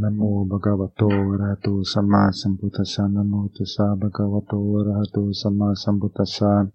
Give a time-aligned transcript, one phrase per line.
[0.00, 6.72] Namo Bhagavato Arahato Sama Sambuddhassa Namo Tassa Bhagavato Arahato Sama Sambuddhassa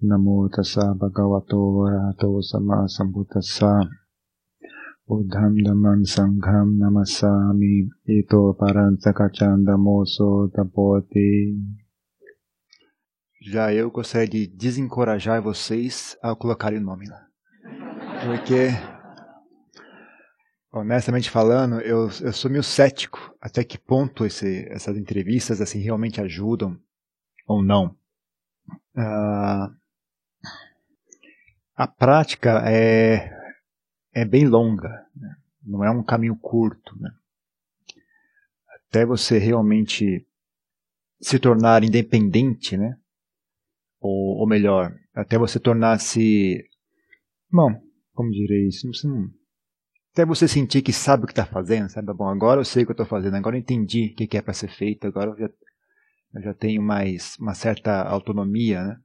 [0.00, 3.86] Namo Tassa Bhagavato Arahato Sama Sambuddhassa
[5.06, 7.86] Buddham Dhammam Sangham Namasami.
[8.08, 10.02] Ito Parantakachandamo
[10.50, 11.54] Tapoti.
[13.42, 17.26] Já eu gostaria de desencorajar vocês a colocarem o nome lá.
[18.24, 18.93] Porque
[20.74, 26.20] honestamente falando, eu, eu sou meio cético até que ponto esse, essas entrevistas assim realmente
[26.20, 26.76] ajudam
[27.46, 27.96] ou não.
[28.96, 29.72] Uh,
[31.76, 33.30] a prática é,
[34.12, 35.36] é bem longa, né?
[35.62, 36.98] não é um caminho curto.
[37.00, 37.10] Né?
[38.88, 40.26] Até você realmente
[41.20, 42.98] se tornar independente, né?
[44.00, 46.68] ou, ou melhor, até você tornar-se.
[47.50, 47.80] Bom,
[48.12, 48.86] como direi isso?
[48.86, 49.30] Não
[50.14, 52.12] até você sentir que sabe o que está fazendo, sabe?
[52.14, 54.40] Bom, agora eu sei o que eu estou fazendo, agora eu entendi o que é
[54.40, 55.50] para ser feito, agora eu já,
[56.34, 59.00] eu já, tenho mais uma certa autonomia, né?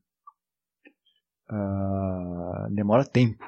[1.51, 3.43] Uh, demora tempo,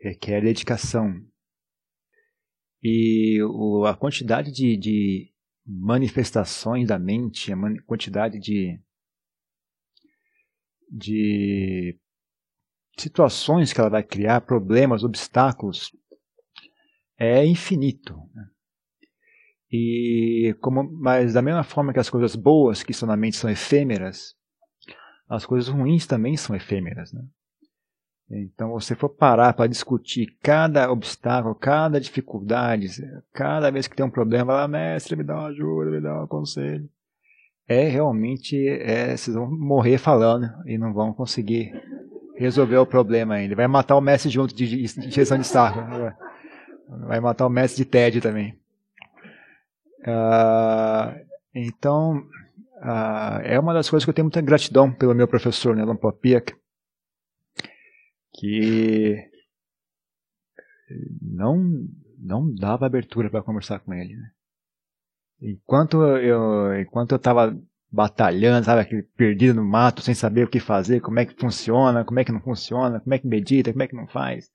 [0.00, 1.22] requer dedicação.
[2.82, 5.34] E o, a quantidade de, de,
[5.66, 8.80] manifestações da mente, a man, quantidade de,
[10.90, 12.00] de
[12.96, 15.92] situações que ela vai criar, problemas, obstáculos,
[17.18, 18.16] é infinito.
[19.70, 23.50] E como, mas da mesma forma que as coisas boas que estão na mente são
[23.50, 24.34] efêmeras,
[25.28, 27.12] as coisas ruins também são efêmeras.
[27.12, 27.22] Né?
[28.30, 32.88] Então, você for parar para discutir cada obstáculo, cada dificuldade,
[33.32, 36.26] cada vez que tem um problema, lá, mestre, me dá uma ajuda, me dá um
[36.26, 36.88] conselho.
[37.68, 41.72] É realmente, é, vocês vão morrer falando e não vão conseguir
[42.36, 43.56] resolver o problema ainda.
[43.56, 45.80] Vai matar o mestre junto de, de, de gestão de saco.
[45.80, 46.16] Né?
[46.88, 48.58] Vai matar o mestre de TED também.
[50.00, 52.18] Uh, então,
[52.78, 55.96] uh, é uma das coisas que eu tenho muita gratidão pelo meu professor, né, Alan
[55.96, 56.54] Popiak,
[58.32, 59.16] que
[61.20, 61.88] não,
[62.18, 64.14] não dava abertura para conversar com ele.
[64.14, 64.30] Né?
[65.40, 67.56] Enquanto eu enquanto eu estava
[67.90, 72.04] batalhando, sabe, aquele perdido no mato, sem saber o que fazer, como é que funciona,
[72.04, 74.50] como é que não funciona, como é que medita, como é que não faz.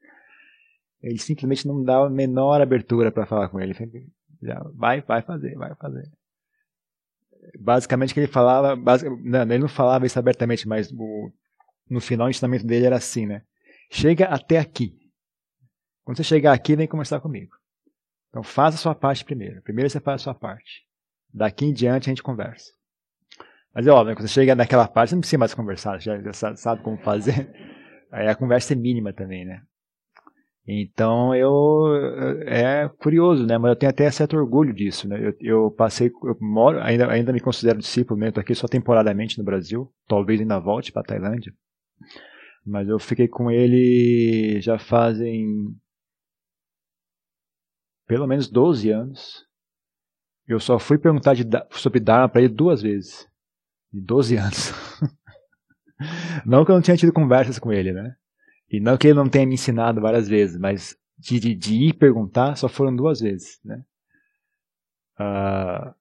[1.01, 3.73] Ele simplesmente não dá a menor abertura para falar com ele.
[4.41, 6.09] Já vai, vai fazer, vai fazer.
[7.59, 8.75] Basicamente, que ele falava,
[9.23, 11.31] não, ele não falava isso abertamente, mas o,
[11.89, 13.41] no final o ensinamento dele era assim, né?
[13.89, 14.95] Chega até aqui.
[16.03, 17.55] Quando você chegar aqui, vem conversar comigo.
[18.29, 19.61] Então, faça a sua parte primeiro.
[19.61, 20.85] Primeiro você faz a sua parte.
[21.33, 22.71] Daqui em diante a gente conversa.
[23.73, 26.83] Mas é óbvio, quando você chega naquela parte, você não precisa mais conversar, já sabe
[26.83, 27.49] como fazer.
[28.11, 29.61] Aí a conversa é mínima também, né?
[30.67, 31.87] Então eu
[32.45, 33.57] é curioso, né?
[33.57, 35.19] Mas eu tenho até certo orgulho disso, né?
[35.19, 38.23] Eu, eu passei, eu moro, ainda, ainda me considero discípulo?
[38.25, 41.53] Estou aqui só temporariamente no Brasil, talvez ainda volte para Tailândia.
[42.65, 45.75] Mas eu fiquei com ele já fazem
[48.07, 49.45] pelo menos 12 anos.
[50.47, 53.27] Eu só fui perguntar de, sobre Dharma para ele duas vezes.
[53.93, 54.73] Em 12 anos.
[56.45, 58.15] não que eu não tinha tido conversas com ele, né?
[58.71, 61.93] E não que ele não tenha me ensinado várias vezes, mas de, de, de ir
[61.93, 63.83] perguntar só foram duas vezes, né?
[65.19, 65.93] Uh,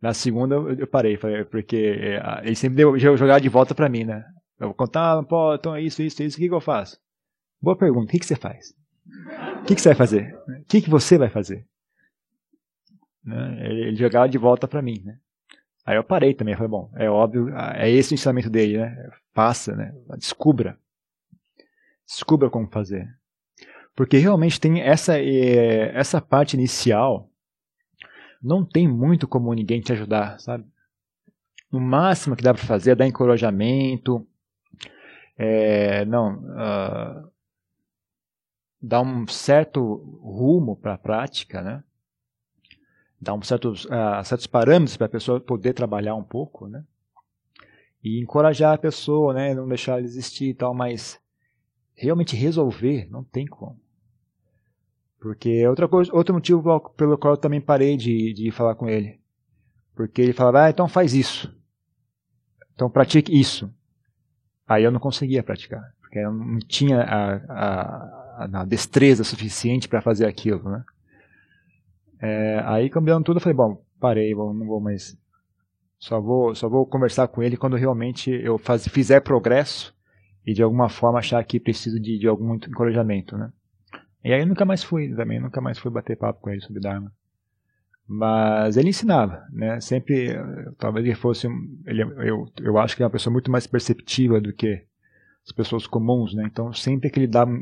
[0.00, 1.16] na segunda eu parei,
[1.50, 4.24] porque é, ele sempre deu, jogava de volta para mim, né?
[4.58, 6.98] Eu vou contar, pô, então é isso, isso, isso, o que, que eu faço?
[7.60, 8.74] Boa pergunta, o que, que você faz?
[9.60, 10.34] O que, que você vai fazer?
[10.48, 11.66] O que, que você vai fazer?
[13.24, 13.66] Né?
[13.66, 15.18] Ele, ele jogava de volta para mim, né?
[15.84, 19.10] Aí eu parei também, falei, bom, é óbvio, é esse o ensinamento dele, né?
[19.34, 19.92] Faça, né?
[20.16, 20.78] Descubra.
[22.12, 23.08] Descubra como fazer.
[23.96, 27.30] Porque realmente tem essa, eh, essa parte inicial,
[28.42, 30.64] não tem muito como ninguém te ajudar, sabe?
[31.70, 34.26] No máximo que dá para fazer é dar encorajamento,
[35.38, 37.30] é, não, uh,
[38.80, 39.80] dar um certo
[40.22, 41.82] rumo para a prática, né?
[43.18, 46.84] Dar um certo, uh, certos parâmetros para a pessoa poder trabalhar um pouco, né?
[48.04, 49.54] E encorajar a pessoa, né?
[49.54, 51.21] Não deixar ela existir e tal, mas
[51.94, 53.80] realmente resolver, não tem como.
[55.20, 58.88] Porque é outra coisa, outro motivo pelo qual eu também parei de, de falar com
[58.88, 59.20] ele.
[59.94, 61.54] Porque ele falava, ah, então faz isso.
[62.74, 63.72] Então pratique isso.
[64.66, 65.94] Aí eu não conseguia praticar.
[66.00, 70.84] Porque eu não tinha a, a, a destreza suficiente para fazer aquilo, né?
[72.20, 75.16] É, aí cambiando tudo, eu falei, bom, parei, não vou mais.
[75.98, 79.94] Só vou, só vou conversar com ele quando realmente eu faz, fizer progresso
[80.46, 83.52] e de alguma forma achar que preciso de, de algum encorajamento, né?
[84.24, 86.80] E aí eu nunca mais fui também, nunca mais fui bater papo com ele sobre
[86.80, 87.12] Dharma.
[88.06, 89.80] Mas ele ensinava, né?
[89.80, 90.34] Sempre,
[90.78, 91.48] talvez ele fosse,
[91.86, 94.84] ele, eu, eu acho que é uma pessoa muito mais perceptiva do que
[95.44, 96.44] as pessoas comuns, né?
[96.46, 97.52] Então sempre que ele dava,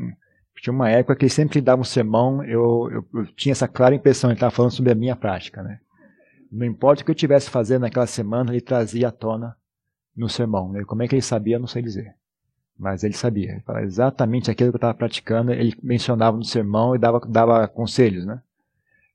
[0.57, 3.69] tinha uma época que ele sempre que dava um sermão, eu, eu, eu tinha essa
[3.69, 5.81] clara impressão, ele estava falando sobre a minha prática, né?
[6.51, 9.57] Não importa o que eu estivesse fazendo naquela semana, ele trazia à tona
[10.17, 10.73] no sermão.
[10.73, 10.85] Né?
[10.85, 12.15] Como é que ele sabia, não sei dizer.
[12.81, 13.63] Mas ele sabia.
[13.69, 18.25] Ele exatamente aquilo que eu estava praticando, ele mencionava no sermão e dava, dava conselhos,
[18.25, 18.43] né?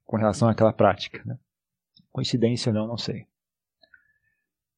[0.06, 1.19] Com relação àquela prática.
[1.25, 1.35] Né?
[2.12, 3.25] Coincidência ou não, não sei.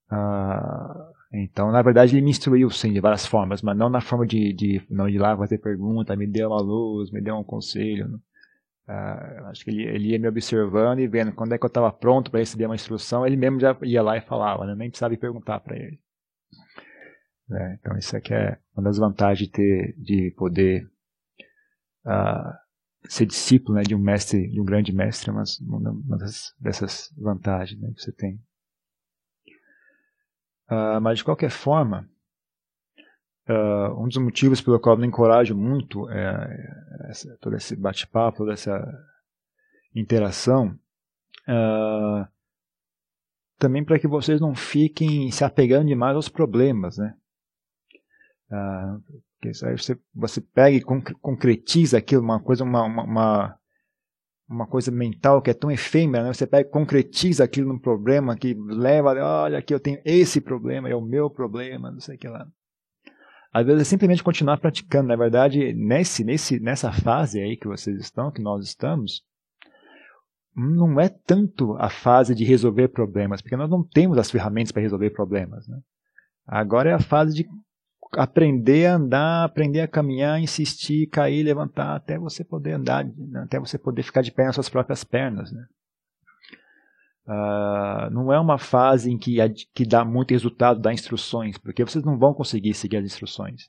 [0.09, 4.25] Ah, então, na verdade, ele me instruiu, sim, de várias formas, mas não na forma
[4.25, 8.07] de, de não ir lá fazer pergunta, me deu uma luz, me deu um conselho.
[8.07, 8.17] Né?
[9.49, 12.31] Acho que ele, ele, ia me observando e vendo quando é que eu estava pronto
[12.31, 14.75] para receber uma instrução, ele mesmo já ia lá e falava, né?
[14.75, 15.99] nem precisava perguntar para ele.
[17.49, 20.85] É, então isso aqui é uma das vantagens de ter, de poder
[22.05, 22.53] uh,
[23.07, 27.79] ser discípulo né, de um mestre, de um grande mestre, mas uma, das, dessas vantagens
[27.79, 28.35] né, que você tem.
[30.69, 32.09] Uh, mas de qualquer forma,
[33.47, 38.51] uh, um dos motivos pelo qual eu encorajo muito é, essa, todo esse bate-papo, toda
[38.51, 38.85] essa
[39.95, 40.77] interação,
[43.57, 47.15] também para que vocês não fiquem se apegando demais aos problemas, né?
[48.51, 48.97] Ah,
[49.43, 53.57] você, você pega e concretiza aquilo, uma coisa, uma, uma,
[54.49, 56.33] uma, coisa mental que é tão efêmera, né?
[56.33, 60.89] você pega e concretiza aquilo num problema que leva, olha aqui eu tenho esse problema,
[60.89, 62.47] é o meu problema, não sei o que lá.
[63.53, 65.07] Às vezes é simplesmente continuar praticando.
[65.07, 69.23] Na verdade, nesse, nesse, nessa fase aí que vocês estão, que nós estamos,
[70.55, 74.81] não é tanto a fase de resolver problemas, porque nós não temos as ferramentas para
[74.81, 75.67] resolver problemas.
[75.67, 75.79] Né?
[76.45, 77.47] Agora é a fase de
[78.13, 83.41] aprender a andar, aprender a caminhar, insistir, cair, levantar, até você poder andar, né?
[83.43, 85.51] até você poder ficar de pé nas suas próprias pernas.
[85.51, 85.65] Né?
[87.27, 89.37] Uh, não é uma fase em que,
[89.73, 93.67] que dá muito resultado, dá instruções, porque vocês não vão conseguir seguir as instruções.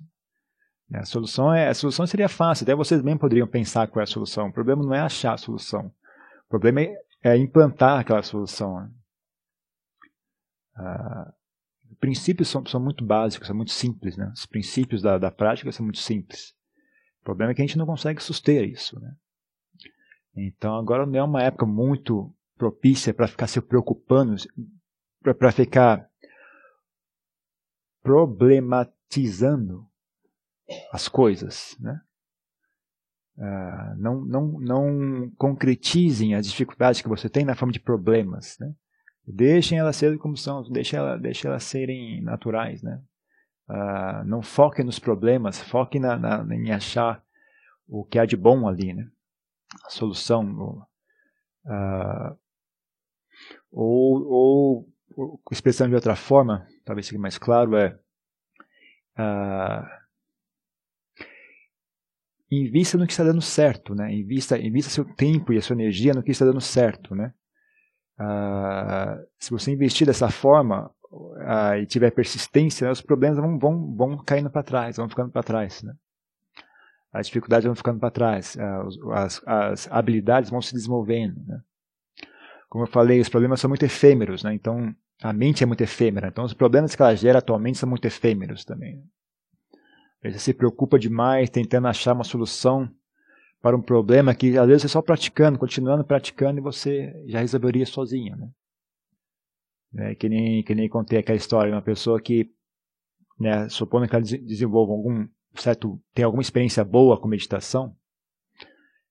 [0.93, 4.07] A solução, é, a solução seria fácil, até vocês mesmo poderiam pensar qual é a
[4.07, 4.49] solução.
[4.49, 5.93] O problema não é achar a solução.
[6.47, 8.81] O problema é, é implantar aquela solução.
[8.81, 8.91] Né?
[10.79, 11.38] Uh,
[11.97, 14.17] princípios são, são muito básicos, são muito simples.
[14.17, 14.31] Né?
[14.35, 16.55] Os princípios da, da prática são muito simples.
[17.21, 18.99] O problema é que a gente não consegue suster isso.
[19.01, 19.15] Né?
[20.37, 24.35] Então agora não é uma época muito propícia para ficar se preocupando,
[25.23, 26.09] para ficar
[28.03, 29.87] problematizando
[30.93, 31.77] as coisas.
[31.81, 32.01] Né?
[33.37, 38.59] Uh, não, não, não concretizem as dificuldades que você tem na forma de problemas.
[38.59, 38.75] Né?
[39.31, 43.03] Deixem elas serem como são, deixem, ela, deixem elas serem naturais, né?
[43.69, 47.23] Uh, não foquem nos problemas, foquem na, na, em achar
[47.87, 49.07] o que há de bom ali, né?
[49.85, 50.83] A solução.
[51.67, 52.39] Uh,
[53.71, 57.99] ou, ou, expressando de outra forma, talvez fique mais claro, é
[59.19, 59.87] uh,
[62.51, 64.11] invista no que está dando certo, né?
[64.11, 67.35] Invista, invista seu tempo e a sua energia no que está dando certo, né?
[68.19, 68.98] Uh,
[69.39, 74.25] se você investir dessa forma uh, e tiver persistência, né, os problemas vão, vão, vão
[74.25, 75.83] caindo para trás, vão ficando para trás.
[75.83, 75.95] Né?
[77.13, 81.41] As dificuldades vão ficando para trás, uh, as, as, habilidades vão se desenvolvendo.
[81.47, 81.61] Né?
[82.69, 84.53] Como eu falei, os problemas são muito efêmeros, né?
[84.53, 88.05] então a mente é muito efêmera, então os problemas que ela gera atualmente são muito
[88.05, 88.97] efêmeros também.
[88.97, 90.33] Né?
[90.33, 92.91] Você se preocupa demais tentando achar uma solução
[93.63, 97.87] para um problema que às vezes é só praticando, continuando praticando e você já resolveria
[97.87, 98.37] sozinho.
[98.37, 98.49] Né?
[99.97, 102.51] É, que, nem, que nem contei aquela história, uma pessoa que,
[103.41, 107.97] né, supondo que ela desenvolva algum certo, tem alguma experiência boa com meditação,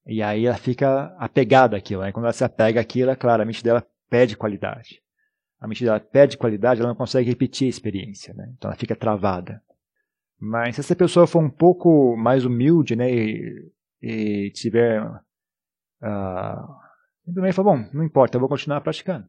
[0.06, 2.04] e aí ela fica apegada àquilo.
[2.04, 2.12] Né?
[2.12, 5.02] Quando ela se apega àquilo, é claro, a mente dela pede qualidade.
[5.60, 8.54] A mente dela pede qualidade, ela não consegue repetir a experiência, né?
[8.56, 9.62] então ela fica travada.
[10.40, 15.04] Mas se essa pessoa for um pouco mais humilde, né, e e tiver.
[16.02, 16.76] Uh,
[17.26, 19.28] simplesmente falar, bom, não importa, eu vou continuar praticando.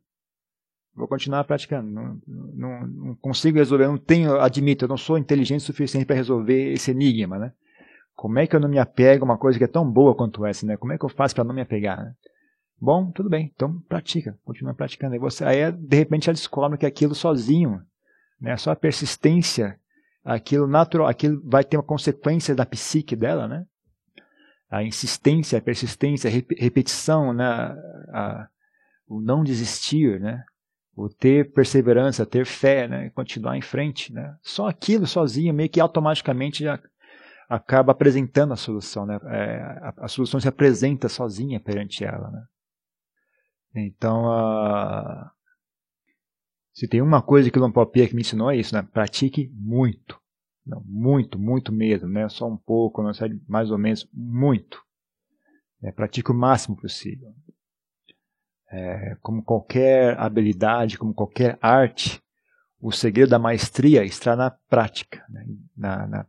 [0.98, 1.88] Vou continuar praticando.
[1.88, 6.16] Não, não, não, consigo resolver, não tenho, admito, eu não sou inteligente o suficiente para
[6.16, 7.52] resolver esse enigma, né?
[8.14, 10.44] Como é que eu não me apego a uma coisa que é tão boa quanto
[10.44, 10.76] essa, né?
[10.76, 12.04] Como é que eu faço para não me apegar?
[12.04, 12.12] Né?
[12.80, 15.14] Bom, tudo bem, então pratica, continua praticando.
[15.14, 17.80] Aí, você, aí de repente ela descobre que aquilo sozinho,
[18.40, 18.56] né?
[18.56, 19.78] Só a persistência,
[20.24, 23.64] aquilo natural, aquilo vai ter uma consequência da psique dela, né?
[24.70, 27.46] a insistência, a persistência, a repetição, né?
[28.12, 28.48] a,
[29.06, 30.44] o não desistir, né?
[30.98, 33.10] O ter perseverança, ter fé, né?
[33.10, 34.12] continuar em frente.
[34.12, 34.36] Né?
[34.42, 36.80] Só aquilo sozinho, meio que automaticamente já
[37.48, 39.18] acaba apresentando a solução, né?
[39.24, 42.44] É, a, a, solução se apresenta sozinha perante ela, né?
[43.74, 45.30] Então, a...
[46.74, 48.82] se tem uma coisa que o Lompopia que me ensinou é isso, né?
[48.82, 50.20] Pratique muito,
[50.66, 52.28] não, muito, muito mesmo, né?
[52.28, 54.82] Só um pouco, não sei, mais ou menos, muito.
[55.82, 57.32] É, pratique o máximo possível.
[58.70, 62.22] É, como qualquer habilidade, como qualquer arte,
[62.80, 65.44] o segredo da maestria está na prática, né?
[65.76, 66.26] na, na,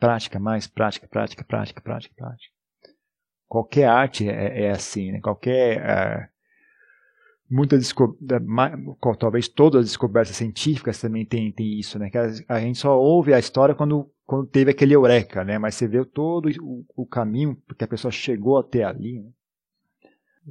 [0.00, 2.54] prática, mais prática, prática, prática, prática, prática.
[3.46, 5.20] Qualquer arte é, é assim, né?
[5.20, 6.28] qualquer é,
[7.52, 7.94] muitas
[9.18, 12.08] talvez todas as descobertas científicas também tem, tem isso, né?
[12.08, 15.58] Que a, a, gente só ouve a história quando, quando teve aquele eureka, né?
[15.58, 19.30] Mas você vê todo o, o caminho que a pessoa chegou até ali, né?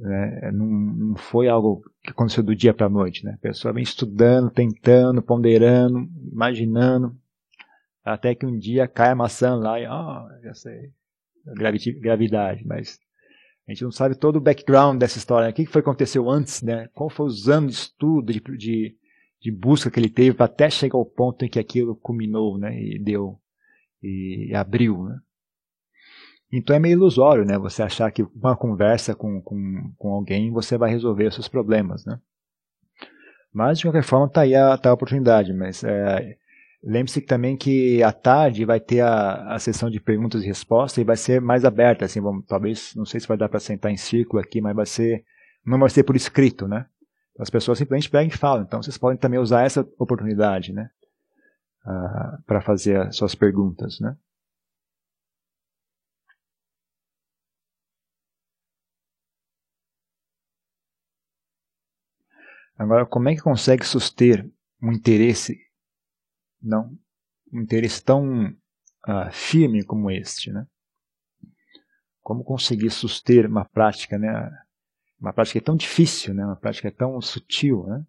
[0.00, 3.32] É, não, não foi algo que aconteceu do dia para a noite, né?
[3.34, 7.14] A pessoa vem estudando, tentando, ponderando, imaginando,
[8.02, 10.90] até que um dia cai a maçã lá e, ah, oh, já sei,
[12.00, 12.98] gravidade, mas
[13.68, 15.46] a gente não sabe todo o background dessa história.
[15.46, 15.52] Né?
[15.52, 16.88] O que foi que aconteceu antes, né?
[16.94, 18.96] Qual foi os anos de estudo, de, de,
[19.40, 22.74] de busca que ele teve para até chegar ao ponto em que aquilo culminou, né?
[22.76, 23.38] E deu,
[24.02, 25.20] e abriu, né?
[26.52, 27.56] Então é meio ilusório, né?
[27.58, 32.04] Você achar que uma conversa com, com, com alguém você vai resolver os seus problemas,
[32.04, 32.18] né?
[33.52, 35.52] Mas de qualquer forma está aí a, tá a oportunidade.
[35.52, 36.36] Mas é,
[36.84, 41.04] Lembre-se também que à tarde vai ter a, a sessão de perguntas e respostas e
[41.04, 43.96] vai ser mais aberta, assim, vamos, talvez, não sei se vai dar para sentar em
[43.96, 45.24] círculo aqui, mas vai ser,
[45.64, 46.86] não vai ser por escrito, né?
[47.38, 48.64] As pessoas simplesmente pegam e falam.
[48.64, 50.90] Então vocês podem também usar essa oportunidade, né?
[51.86, 54.16] Uh, para fazer as suas perguntas, né?
[62.78, 64.48] Agora, como é que consegue suster
[64.82, 65.56] um interesse
[66.60, 66.96] não
[67.52, 70.66] um interesse tão uh, firme como este, né?
[72.22, 74.50] Como conseguir suster uma prática, né?
[75.20, 76.44] Uma prática tão difícil, né?
[76.46, 78.04] Uma prática tão sutil, né?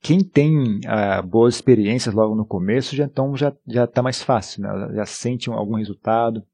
[0.00, 4.62] Quem tem uh, boas experiências logo no começo, já então já já está mais fácil,
[4.62, 4.94] né?
[4.94, 6.46] Já sente algum resultado,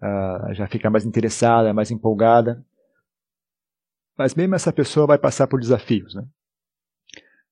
[0.00, 2.64] uh, já fica mais interessada, mais empolgada.
[4.22, 6.22] Mas mesmo essa pessoa vai passar por desafios, né?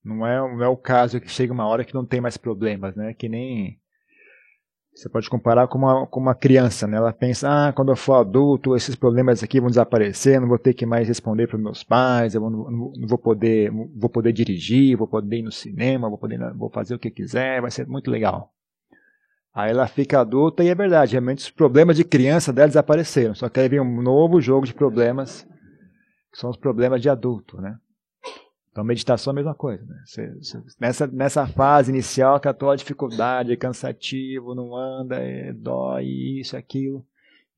[0.05, 2.95] Não é, não é o caso que chega uma hora que não tem mais problemas,
[2.95, 3.13] né?
[3.13, 3.77] Que nem
[4.95, 6.97] você pode comparar com uma, com uma criança, né?
[6.97, 10.73] Ela pensa, ah, quando eu for adulto, esses problemas aqui vão desaparecer, não vou ter
[10.73, 15.09] que mais responder para meus pais, eu não, não, vou poder, vou poder dirigir, vou
[15.09, 18.55] poder ir no cinema, vou poder, vou fazer o que quiser, vai ser muito legal.
[19.53, 23.49] Aí ela fica adulta e é verdade, realmente os problemas de criança dela desapareceram, só
[23.49, 25.45] que aí vem um novo jogo de problemas,
[26.33, 27.79] que são os problemas de adulto, né?
[28.71, 29.85] Então, meditação é a mesma coisa.
[29.85, 30.03] Né?
[30.05, 35.53] Você, você, nessa, nessa fase inicial, que a tua dificuldade é cansativo, não anda, é,
[35.53, 37.05] dói, isso, aquilo,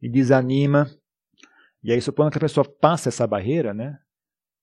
[0.01, 0.91] e desanima.
[1.85, 3.99] E aí, supondo que a pessoa passa essa barreira, né?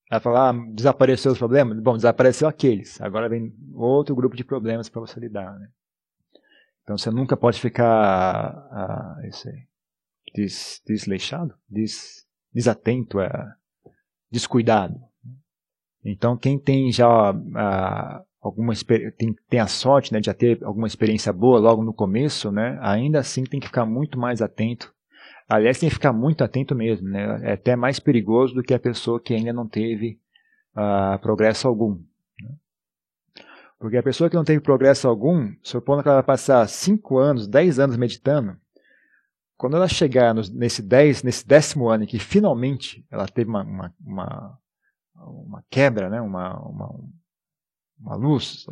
[0.10, 1.80] Ela fala, ah, desapareceu os problemas?
[1.80, 3.00] Bom, desapareceu aqueles.
[3.00, 5.70] Agora vem outro grupo de problemas para você lidar, né?
[6.82, 7.86] Então, você nunca pode ficar
[8.72, 9.22] ah,
[10.34, 13.56] des, desleixado, des, desatento, é,
[14.32, 15.00] descuidado.
[16.04, 18.74] Então, quem tem já uh, alguma
[19.18, 22.78] tem, tem a sorte né, de já ter alguma experiência boa logo no começo, né,
[22.82, 24.94] ainda assim tem que ficar muito mais atento.
[25.48, 27.10] Aliás, tem que ficar muito atento mesmo.
[27.10, 30.20] Né, é até mais perigoso do que a pessoa que ainda não teve
[30.76, 31.96] uh, progresso algum.
[32.42, 32.52] Né.
[33.78, 37.48] Porque a pessoa que não teve progresso algum, supondo que ela vai passar 5 anos,
[37.48, 38.56] 10 anos meditando,
[39.60, 43.62] quando ela chegar nos, nesse, dez, nesse décimo ano em que finalmente ela teve uma,
[43.62, 44.60] uma, uma
[45.28, 46.22] uma quebra, né?
[46.22, 46.96] uma, uma,
[48.00, 48.66] uma luz.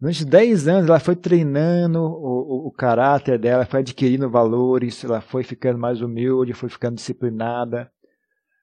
[0.00, 5.20] Durante 10 anos ela foi treinando o, o, o, caráter dela, foi adquirindo valores, ela
[5.20, 7.90] foi ficando mais humilde, foi ficando disciplinada,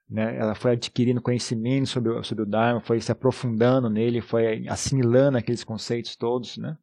[0.10, 0.38] né?
[0.38, 5.63] ela foi adquirindo conhecimento sobre, sobre o Dharma, foi se aprofundando nele, foi assimilando aqueles
[5.63, 6.58] conceitos todos.
[6.58, 6.77] Né?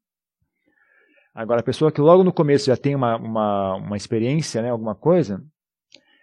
[1.38, 4.96] Agora, a pessoa que logo no começo já tem uma, uma, uma experiência, né, alguma
[4.96, 5.40] coisa,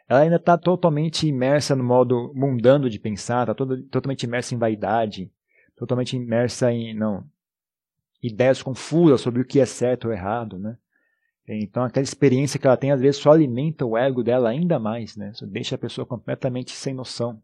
[0.09, 3.55] ela ainda está totalmente imersa no modo mundano de pensar, está
[3.89, 5.31] totalmente imersa em vaidade,
[5.73, 7.23] totalmente imersa em não
[8.21, 10.77] ideias confusas sobre o que é certo ou errado, né?
[11.47, 15.15] Então aquela experiência que ela tem às vezes só alimenta o ego dela ainda mais,
[15.15, 15.31] né?
[15.33, 17.41] Isso deixa a pessoa completamente sem noção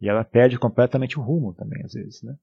[0.00, 2.34] e ela perde completamente o rumo também às vezes, né?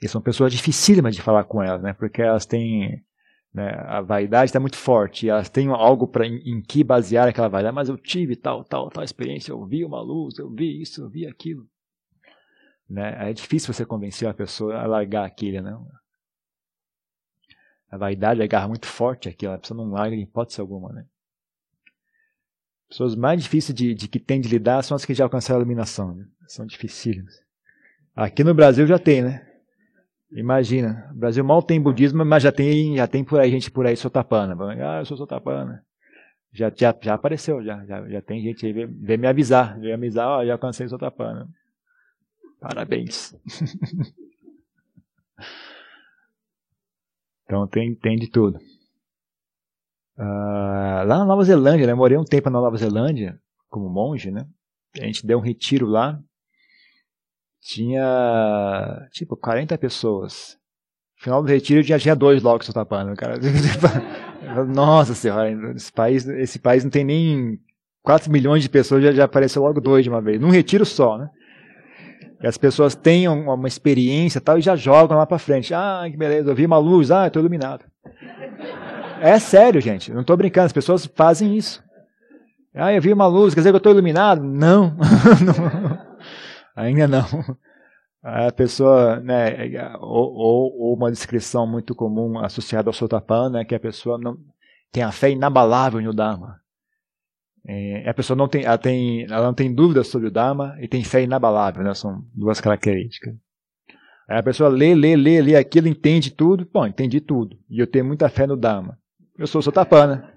[0.00, 1.92] E são pessoas dificílimas de falar com elas, né?
[1.92, 3.04] Porque elas têm
[3.52, 3.70] né?
[3.86, 7.48] A vaidade está muito forte e elas têm algo pra, em, em, que basear aquela
[7.48, 7.74] vaidade.
[7.74, 11.08] Mas eu tive tal, tal, tal experiência, eu vi uma luz, eu vi isso, eu
[11.08, 11.66] vi aquilo.
[12.88, 13.30] Né?
[13.30, 15.78] É difícil você convencer a pessoa a largar aquilo, né?
[17.90, 21.06] A vaidade agarra muito forte aqui, a pessoa não larga em hipótese alguma, né?
[22.88, 25.62] Pessoas mais difíceis de, de que tem de lidar são as que já alcançaram a
[25.62, 26.26] iluminação, né?
[26.46, 27.34] São dificílimas.
[28.16, 29.47] Aqui no Brasil já tem, né?
[30.30, 33.86] Imagina, o Brasil mal tem budismo, mas já tem, já tem por aí gente por
[33.86, 34.56] aí sotapana.
[34.84, 35.82] Ah, eu sou sotapana.
[36.52, 39.92] Já, já, já apareceu, já, já, já tem gente aí, vem, me avisar, vem me
[39.92, 41.48] avisar, ó, já alcancei sotapana.
[42.60, 43.34] Parabéns.
[47.44, 48.58] então tem, tem de tudo.
[50.18, 51.94] Uh, lá na Nova Zelândia, né?
[51.94, 54.46] Morei um tempo na Nova Zelândia, como monge, né?
[55.00, 56.20] A gente deu um retiro lá.
[57.60, 60.56] Tinha, tipo, 40 pessoas.
[61.18, 63.34] No final do retiro já tinha dois logo que tapando, cara.
[64.66, 67.58] Nossa senhora, esse país, esse país não tem nem
[68.02, 70.40] 4 milhões de pessoas, já, já apareceu logo dois de uma vez.
[70.40, 71.28] Num retiro só, né?
[72.42, 75.74] E as pessoas tenham uma experiência tal e já jogam lá para frente.
[75.74, 77.84] Ah, que beleza, eu vi uma luz, ah, estou iluminado.
[79.20, 81.82] É sério, gente, não estou brincando, as pessoas fazem isso.
[82.74, 84.42] Ah, eu vi uma luz, quer dizer que eu estou iluminado?
[84.42, 84.96] Não.
[86.78, 87.24] ainda não.
[88.22, 93.74] A pessoa, né, ou, ou, ou, uma descrição muito comum associada ao Sotapana, né, que
[93.74, 94.36] a pessoa não
[94.90, 96.60] tem a fé inabalável no Dharma.
[97.66, 100.88] É, a pessoa não tem, ela tem, ela não tem dúvidas sobre o Dharma e
[100.88, 101.92] tem fé inabalável, né?
[101.94, 103.34] São duas características.
[104.28, 106.68] Aí a pessoa lê, lê, lê, lê aquilo, entende tudo.
[106.72, 107.58] Bom, entendi tudo.
[107.68, 108.98] E eu tenho muita fé no Dharma.
[109.36, 110.32] Eu sou Sotapana.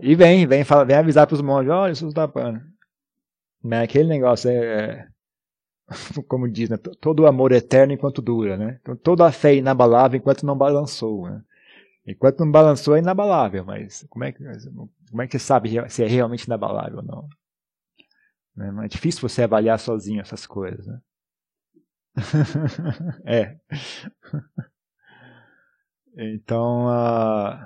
[0.00, 2.71] E vem, vem, fala, vem avisar para os monges, olha, eu sou Sotapana.
[3.62, 5.08] Mas aquele negócio é, é
[6.28, 6.76] como diz, né?
[6.76, 8.78] todo amor eterno enquanto dura, né?
[8.80, 11.42] Então, toda a fé inabalável enquanto não balançou, né?
[12.06, 14.42] Enquanto não balançou é inabalável, mas como é que,
[15.10, 17.28] como é que você sabe se é realmente inabalável ou não?
[18.56, 18.84] Né?
[18.84, 21.00] É difícil você avaliar sozinho essas coisas, né?
[23.24, 23.56] é.
[26.14, 27.58] Então, uh,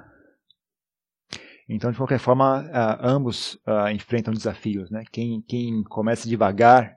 [1.69, 5.05] então de qualquer forma, uh, ambos uh, enfrentam desafios, né?
[5.11, 6.97] Quem, quem começa devagar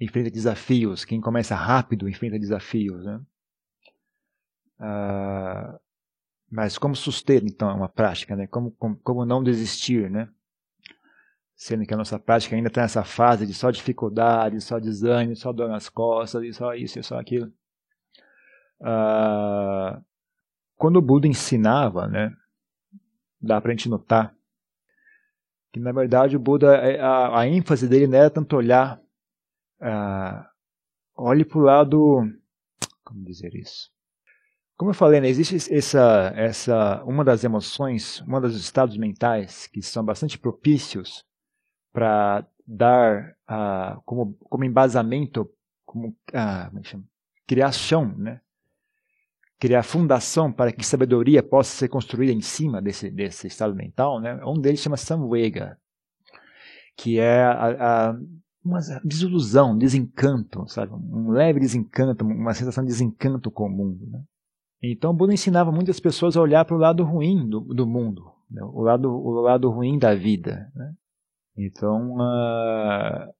[0.00, 3.20] enfrenta desafios, quem começa rápido enfrenta desafios, né?
[4.80, 5.78] Uh,
[6.50, 8.48] mas como suster, então, é uma prática, né?
[8.48, 10.28] Como, como, como não desistir, né?
[11.54, 15.52] Sendo que a nossa prática ainda está nessa fase de só dificuldade, só desânimo, só
[15.52, 17.52] dor nas costas, e só isso e só aquilo.
[20.76, 22.34] Quando o Buda ensinava, né?
[23.44, 24.34] Dá para a gente notar
[25.74, 28.96] que, na verdade, o Buda, é, a, a ênfase dele não era tanto olhar,
[29.80, 30.46] uh,
[31.16, 32.32] olhe para o lado,
[33.02, 33.90] como dizer isso?
[34.76, 39.82] Como eu falei, né, existe essa, essa, uma das emoções, uma dos estados mentais que
[39.82, 41.24] são bastante propícios
[41.92, 45.50] para dar uh, como, como embasamento,
[45.84, 47.04] como, uh, como é
[47.48, 48.40] criação, né?
[49.58, 54.20] Criar fundação para que sabedoria possa ser construída em cima desse, desse estado mental.
[54.20, 54.40] Né?
[54.44, 55.78] Um deles chama Samvega,
[56.96, 58.16] que é a, a
[58.64, 60.92] uma desilusão, desencanto, sabe?
[60.94, 63.98] um leve desencanto, uma sensação de desencanto comum.
[64.10, 64.22] Né?
[64.82, 68.32] Então o Buda ensinava muitas pessoas a olhar para o lado ruim do, do mundo,
[68.50, 68.62] né?
[68.62, 70.70] o, lado, o lado ruim da vida.
[70.74, 70.94] Né?
[71.56, 73.32] Então, uh,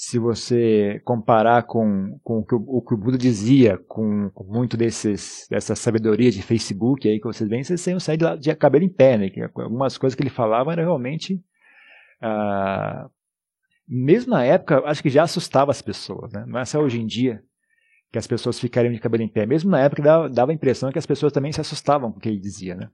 [0.00, 4.76] se você comparar com, com o, que o, o, que o Buda dizia, com, muito
[4.76, 8.84] desses, dessa sabedoria de Facebook aí que vocês veem, vocês iam sair de, de cabelo
[8.84, 9.28] em pé, né?
[9.28, 11.34] Que algumas coisas que ele falava eram realmente.
[12.22, 13.10] Uh,
[13.88, 16.44] mesmo na época, acho que já assustava as pessoas, né?
[16.46, 17.42] Não é só hoje em dia
[18.12, 19.46] que as pessoas ficariam de cabelo em pé.
[19.46, 22.20] Mesmo na época dava, dava a impressão que as pessoas também se assustavam com o
[22.20, 22.88] que ele dizia, né?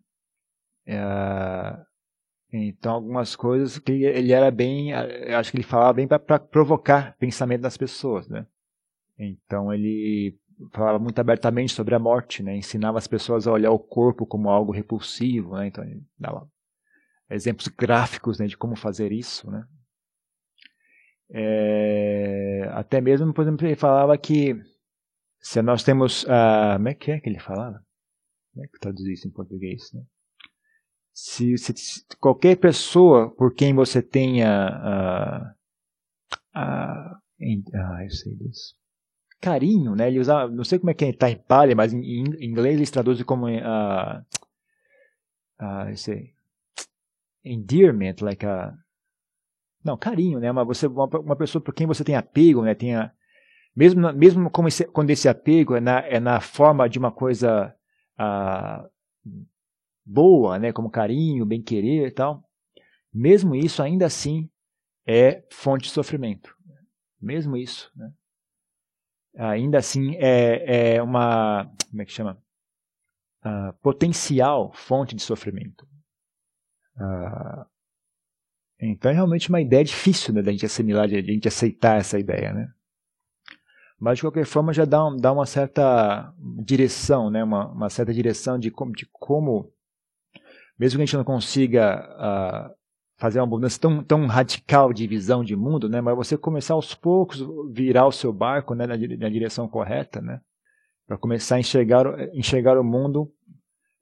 [0.87, 1.77] É,
[2.57, 7.63] então algumas coisas que ele era bem, acho que ele falava bem para provocar pensamento
[7.63, 8.47] das pessoas, né?
[9.19, 10.39] Então ele
[10.73, 12.57] falava muito abertamente sobre a morte, né?
[12.57, 15.67] Ensinava as pessoas a olhar o corpo como algo repulsivo, né?
[15.67, 16.49] Então ele dava
[17.29, 19.67] exemplos gráficos né, de como fazer isso, né?
[21.31, 24.55] É, até mesmo, por exemplo, ele falava que
[25.41, 26.23] se nós temos.
[26.25, 27.85] Uh, como é que é que ele falava?
[28.53, 29.93] Como é que traduz isso em português?
[29.93, 30.05] Né?
[31.15, 35.55] Se, se, qualquer pessoa por quem você tenha.
[36.57, 37.17] Uh, uh,
[37.75, 38.75] ah, eu sei disso.
[39.41, 40.09] Carinho, né?
[40.09, 42.91] Ele usava, não sei como é que está em palha, mas em, em, inglês eles
[42.91, 43.47] traduzem como.
[43.47, 44.19] Uh,
[45.61, 46.35] uh, eu sei.
[47.45, 48.75] Endearment, like a.
[49.85, 50.51] Não, carinho, né?
[50.51, 52.75] Uma, você, uma, uma pessoa por quem você tem apego, né?
[52.75, 53.13] Tenha
[53.77, 57.75] mesmo, mesmo como esse, quando esse apego é na, é na forma de uma coisa
[58.17, 58.89] ah,
[60.05, 62.43] boa, né, como carinho, bem-querer e tal,
[63.13, 64.49] mesmo isso ainda assim
[65.07, 66.55] é fonte de sofrimento.
[67.21, 67.91] Mesmo isso.
[67.97, 68.13] Né?
[69.37, 71.71] Ainda assim é, é uma.
[71.91, 72.43] Como é que chama?
[73.45, 75.87] uh, potencial fonte de sofrimento.
[76.97, 77.65] Uh,
[78.81, 82.19] então é realmente uma ideia difícil né, da gente assimilar, de a gente aceitar essa
[82.19, 82.69] ideia, né?
[83.99, 87.43] Mas de qualquer forma já dá, um, dá uma certa direção, né?
[87.45, 89.73] Uma, uma, certa direção de como, de como,
[90.79, 92.75] mesmo que a gente não consiga uh,
[93.17, 96.01] fazer uma mudança tão, tão radical de visão de mundo, né?
[96.01, 100.41] Mas você começar aos poucos virar o seu barco, né, na, na direção correta, né?
[101.07, 103.31] Para começar a enxergar, enxergar o mundo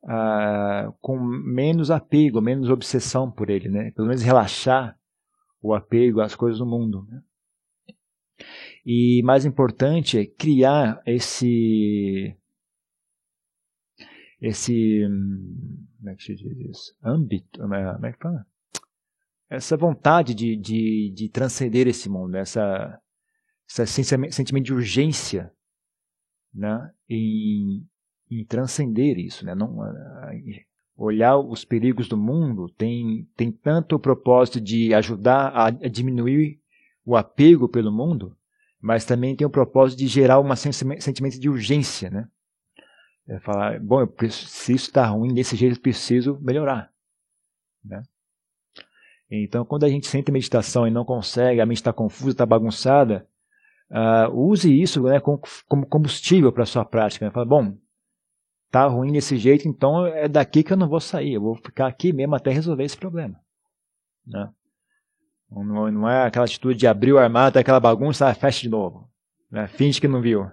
[0.05, 3.91] uh, com menos apego, menos obsessão por ele, né?
[3.91, 4.97] Pelo menos relaxar
[5.63, 7.07] o apego às coisas do mundo.
[7.09, 7.21] Né?
[8.85, 12.37] E mais importante é criar esse
[14.43, 15.03] esse
[15.99, 16.95] como é que se diz isso?
[17.03, 18.47] âmbito, como é que fala?
[19.53, 22.99] essa vontade de, de, de transcender esse mundo, essa,
[23.69, 25.53] esse sentimento de urgência
[26.55, 27.87] né, em,
[28.31, 29.45] em transcender isso.
[29.45, 29.77] Né, não,
[30.97, 36.59] olhar os perigos do mundo tem, tem tanto o propósito de ajudar a, a diminuir
[37.05, 38.35] o apego pelo mundo,
[38.81, 42.09] mas também tem o propósito de gerar um sentimento de urgência.
[42.09, 42.27] Né?
[43.29, 46.93] É falar, bom, se isso está ruim desse jeito, eu preciso melhorar.
[47.85, 48.03] Né?
[49.31, 53.27] Então, quando a gente sente meditação e não consegue, a mente está confusa, está bagunçada,
[53.91, 57.25] uh, use isso né, como, como combustível para a sua prática.
[57.25, 57.31] Né?
[57.31, 57.77] Fala, bom,
[58.71, 61.87] tá ruim desse jeito, então é daqui que eu não vou sair, eu vou ficar
[61.87, 63.41] aqui mesmo até resolver esse problema.
[64.27, 64.51] Né?
[65.51, 69.09] Não, não é aquela atitude de abrir o armário, aquela bagunça, ah, fecha de novo.
[69.51, 69.67] Né?
[69.69, 70.51] Finge que não viu.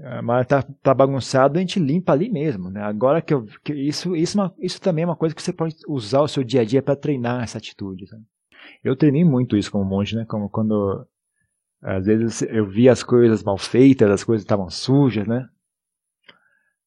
[0.00, 2.82] É, mas tá, tá bagunçado, a gente limpa ali mesmo, né?
[2.82, 5.74] Agora que, eu, que isso, isso, é isso também é uma coisa que você pode
[5.88, 8.06] usar o seu dia a dia para treinar essa atitude.
[8.06, 8.22] Sabe?
[8.84, 10.24] Eu treinei muito isso como monge, né?
[10.24, 11.04] Como quando
[11.82, 15.48] às vezes eu via as coisas mal feitas, as coisas estavam sujas, né?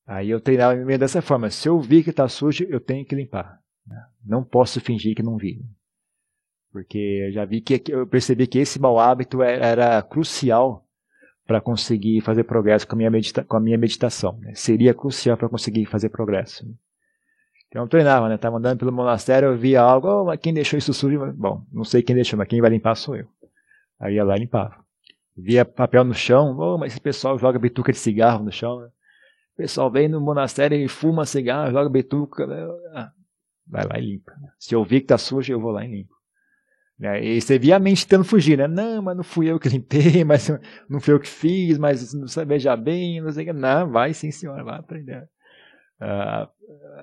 [0.05, 1.49] Aí eu treinava meio dessa forma.
[1.49, 3.61] Se eu vi que está sujo, eu tenho que limpar.
[3.85, 4.01] Né?
[4.25, 5.61] Não posso fingir que não vi.
[6.71, 6.97] Porque
[7.27, 10.87] eu já vi que eu percebi que esse mau hábito era, era crucial
[11.51, 14.37] para conseguir fazer progresso com a minha, medita com a minha meditação.
[14.39, 14.53] Né?
[14.55, 16.65] Seria crucial para conseguir fazer progresso.
[17.67, 18.35] Então eu treinava, né?
[18.35, 21.19] Estava andando pelo monastério, eu via algo, oh, mas quem deixou isso sujo?
[21.33, 23.27] Bom, não sei quem deixou, mas quem vai limpar sou eu.
[23.99, 24.77] Aí ia lá e limpava.
[25.35, 28.79] Via papel no chão, oh, mas esse pessoal joga bituca de cigarro no chão.
[28.79, 28.87] Né?
[28.87, 32.47] O pessoal vem no monastério e fuma cigarro, joga bituca.
[32.47, 32.65] Né?
[32.93, 33.11] Ah,
[33.67, 34.31] vai lá e limpa.
[34.57, 36.15] Se eu vi que está sujo, eu vou lá e limpo.
[37.01, 37.25] Né?
[37.25, 38.67] E você via a mente tentando fugir, né?
[38.67, 40.47] Não, mas não fui eu que limpei, mas
[40.87, 43.53] não fui eu que fiz, mas não beijar bem, não sei o que.
[43.53, 45.27] Não, vai sim, senhora, vai aprender.
[45.99, 46.47] Uh,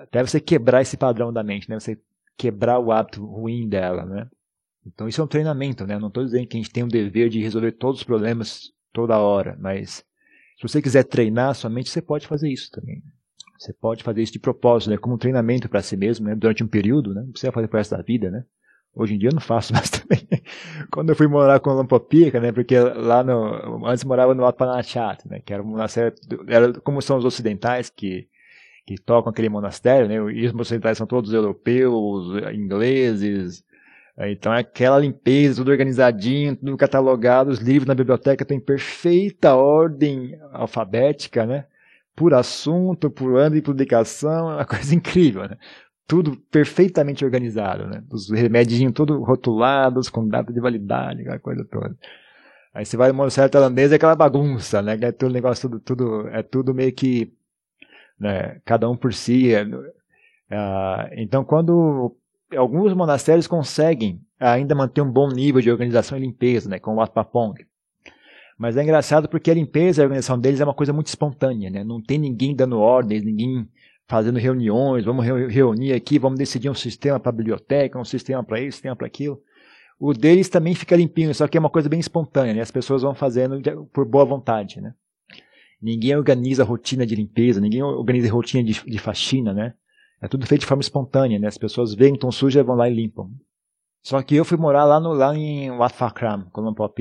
[0.01, 1.77] até você quebrar esse padrão da mente, né?
[1.77, 1.99] Você
[2.37, 4.29] quebrar o hábito ruim dela, né?
[4.87, 5.99] Então isso é um treinamento, né?
[5.99, 9.19] não estou dizendo que a gente tem o dever de resolver todos os problemas toda
[9.19, 10.05] hora, mas
[10.57, 13.03] se você quiser treinar a sua mente, você pode fazer isso também.
[13.57, 14.97] Você pode fazer isso de propósito, né?
[14.97, 16.35] Como um treinamento para si mesmo, né?
[16.35, 17.21] Durante um período, né?
[17.21, 18.45] Não precisa fazer para da vida, né?
[18.93, 20.27] Hoje em dia eu não faço mais também.
[20.91, 24.57] Quando eu fui morar com o Lampopica, né, porque lá no, antes morava no Alto
[24.57, 26.15] Panachat, né, que era uma série,
[26.47, 28.27] era como são os ocidentais que,
[28.85, 33.63] que tocam aquele monastério, né, e os ocidentais são todos europeus, ingleses,
[34.17, 40.37] então é aquela limpeza, tudo organizadinho, tudo catalogado, os livros na biblioteca têm perfeita ordem
[40.51, 41.65] alfabética, né,
[42.15, 45.57] por assunto, por ano de publicação, é uma coisa incrível, né
[46.09, 48.03] tudo perfeitamente organizado, né?
[48.09, 51.95] Os remédios todos rotulados, com data de validade, aquela coisa toda.
[52.73, 54.97] Aí você vai no monastério tailandês é aquela bagunça, né?
[54.99, 57.31] É tudo negócio, tudo, tudo, é tudo meio que,
[58.19, 58.59] né?
[58.65, 59.53] Cada um por si.
[59.53, 59.61] É,
[60.49, 62.17] é, então, quando
[62.57, 66.79] alguns monastérios conseguem ainda manter um bom nível de organização e limpeza, né?
[66.79, 67.53] Com o Wat Papong.
[68.57, 71.69] Mas é engraçado porque a limpeza e a organização deles é uma coisa muito espontânea,
[71.69, 71.83] né?
[71.83, 73.69] Não tem ninguém dando ordens, ninguém
[74.09, 78.59] fazendo reuniões, vamos reunir aqui, vamos decidir um sistema para a biblioteca, um sistema para
[78.59, 79.39] isso, um sistema para aquilo.
[79.99, 82.61] O deles também fica limpinho, só que é uma coisa bem espontânea, né?
[82.61, 83.61] as pessoas vão fazendo
[83.93, 84.81] por boa vontade.
[84.81, 84.95] Né?
[85.79, 89.75] Ninguém organiza rotina de limpeza, ninguém organiza rotina de, de faxina, né?
[90.21, 91.47] É tudo feito de forma espontânea, né?
[91.47, 93.29] As pessoas veem que estão sujas vão lá e limpam.
[94.01, 96.11] Só que eu fui morar lá, no, lá em Wat Phra
[96.51, 96.93] Colombo Lumpur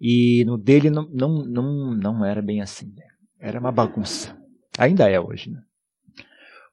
[0.00, 2.94] E no dele não, não, não, não era bem assim.
[2.96, 3.04] Né?
[3.38, 4.34] Era uma bagunça.
[4.78, 5.62] Ainda é hoje, né?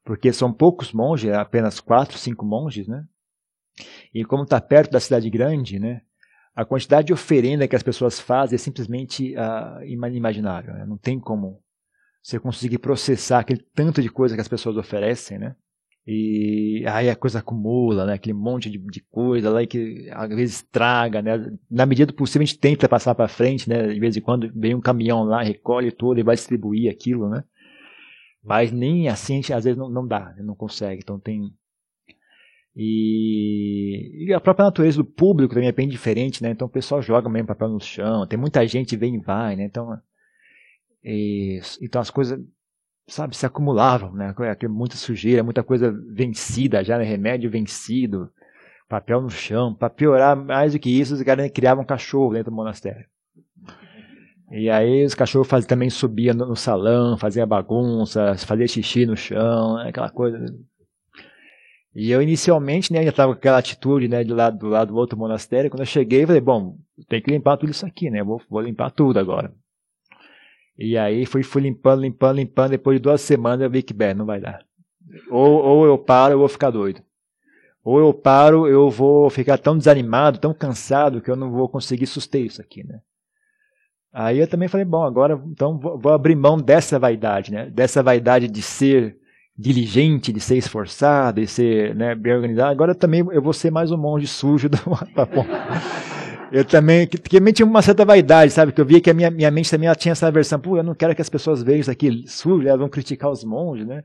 [0.03, 3.05] Porque são poucos monges, é apenas quatro, cinco monges, né?
[4.13, 6.01] E como está perto da cidade grande, né?
[6.55, 10.73] A quantidade de oferenda que as pessoas fazem é simplesmente uh, inimaginável.
[10.73, 10.85] Né?
[10.85, 11.63] Não tem como
[12.21, 15.55] você conseguir processar aquele tanto de coisa que as pessoas oferecem, né?
[16.05, 18.13] E aí a coisa acumula, né?
[18.13, 21.51] Aquele monte de, de coisa lá que às vezes estraga, né?
[21.71, 23.87] Na medida do possível a gente tenta passar para frente, né?
[23.87, 27.43] De vez em quando vem um caminhão lá, recolhe tudo e vai distribuir aquilo, né?
[28.43, 31.01] Mas nem assim, às vezes não, não dá, não consegue.
[31.01, 31.53] Então tem.
[32.75, 36.49] E, e, a própria natureza do público também é bem diferente, né?
[36.49, 39.63] Então o pessoal joga mesmo papel no chão, tem muita gente vem e vai, né?
[39.65, 39.97] Então,
[41.03, 42.39] e, então as coisas,
[43.07, 44.33] sabe, se acumulavam, né?
[44.67, 47.03] Muita sujeira, muita coisa vencida já, né?
[47.03, 48.31] remédio vencido,
[48.89, 49.73] papel no chão.
[49.73, 53.05] Para piorar mais do que isso, os caras criavam um cachorro dentro do monastério.
[54.55, 59.17] E aí os cachorros faz, também subiam no, no salão, faziam bagunça, fazia xixi no
[59.17, 60.45] chão, né, aquela coisa.
[61.95, 64.95] E eu inicialmente, né, ainda estava com aquela atitude, né, de lado, do lado do
[64.95, 65.71] outro monastério.
[65.71, 66.77] Quando eu cheguei, falei, bom,
[67.09, 69.51] tem que limpar tudo isso aqui, né, vou, vou limpar tudo agora.
[70.77, 72.71] E aí fui, fui limpando, limpando, limpando.
[72.71, 74.63] Depois de duas semanas eu vi que, bem, não vai dar.
[75.31, 77.01] Ou, ou eu paro, eu vou ficar doido.
[77.83, 82.05] Ou eu paro, eu vou ficar tão desanimado, tão cansado, que eu não vou conseguir
[82.05, 83.01] suster isso aqui, né.
[84.13, 87.69] Aí eu também falei, bom, agora então vou abrir mão dessa vaidade, né?
[87.71, 89.17] Dessa vaidade de ser
[89.57, 92.71] diligente, de ser esforçado, de ser né, bem organizado.
[92.71, 94.77] Agora também eu vou ser mais um monge sujo do
[96.51, 98.71] Eu também, que, também tinha uma certa vaidade, sabe?
[98.71, 100.93] Que eu via que a minha, minha mente também tinha essa versão, pô, eu não
[100.93, 104.03] quero que as pessoas vejam isso aqui sujo, elas vão criticar os monges, né?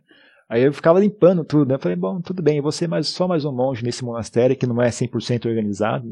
[0.49, 1.75] Aí eu ficava limpando tudo, né?
[1.75, 4.57] Eu falei, bom, tudo bem, eu vou ser mais, só mais um monge nesse monastério
[4.57, 6.09] que não é 100% organizado.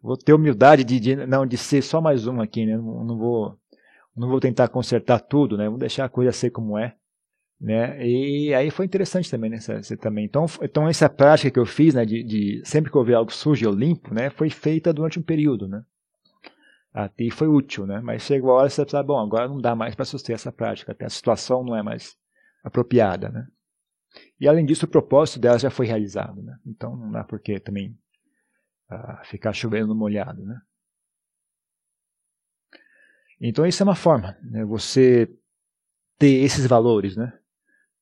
[0.00, 2.76] Vou ter humildade de, de, não de ser só mais um aqui, né?
[2.76, 3.58] Não, não, vou
[4.16, 5.68] não vou tentar consertar tudo, né?
[5.68, 6.94] Vou deixar a coisa ser como é,
[7.60, 8.06] né?
[8.06, 9.56] E aí foi interessante também, né?
[9.56, 10.24] Essa, também.
[10.24, 12.04] Então, então essa prática que eu fiz, né?
[12.04, 14.30] De, de sempre que eu ver algo sujo eu limpo, né?
[14.30, 15.82] Foi feita durante um período, né?
[16.94, 18.00] Até foi útil, né?
[18.00, 20.92] Mas chegou a hora você precisa, bom, agora não dá mais para suster essa prática,
[20.92, 22.16] até a situação não é mais
[22.62, 23.46] apropriada, né?
[24.40, 26.56] E além disso, o propósito dela já foi realizado, né?
[26.64, 27.96] Então não dá por que também
[28.88, 30.60] a ficar chovendo molhado, né?
[33.40, 34.64] Então isso é uma forma, né?
[34.64, 35.28] Você
[36.18, 37.38] ter esses valores, né?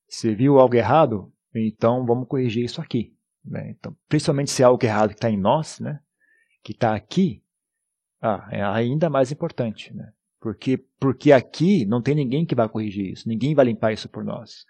[0.07, 3.69] Você viu algo errado, então vamos corrigir isso aqui, né?
[3.71, 5.99] Então, principalmente se é algo errado que está em nós, né?
[6.63, 7.43] Que está aqui,
[8.21, 10.11] ah, é ainda mais importante, né?
[10.39, 14.23] Porque, porque aqui não tem ninguém que vai corrigir isso, ninguém vai limpar isso por
[14.23, 14.65] nós.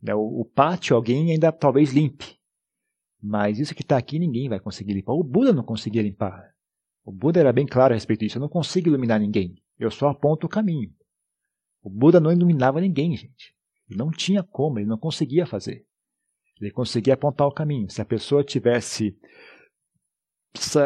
[0.00, 0.14] Né?
[0.14, 2.38] O, o pátio alguém ainda talvez limpe,
[3.22, 5.12] mas isso que está aqui ninguém vai conseguir limpar.
[5.12, 6.52] O Buda não conseguia limpar.
[7.04, 8.38] O Buda era bem claro a respeito disso.
[8.38, 9.54] Eu não consigo iluminar ninguém.
[9.78, 10.90] Eu só aponto o caminho.
[11.82, 13.54] O Buda não iluminava ninguém, gente.
[13.88, 15.84] Ele não tinha como, ele não conseguia fazer.
[16.60, 17.90] Ele conseguia apontar o caminho.
[17.90, 19.16] Se a pessoa tivesse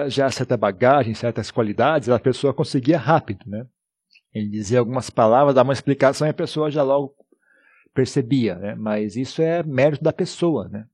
[0.09, 3.67] já certa bagagem, certas qualidades, a pessoa conseguia rápido, né?
[4.33, 7.15] Ele dizia algumas palavras, dava uma explicação e a pessoa já logo
[7.95, 8.75] percebia, né?
[8.75, 10.87] Mas isso é mérito da pessoa, né?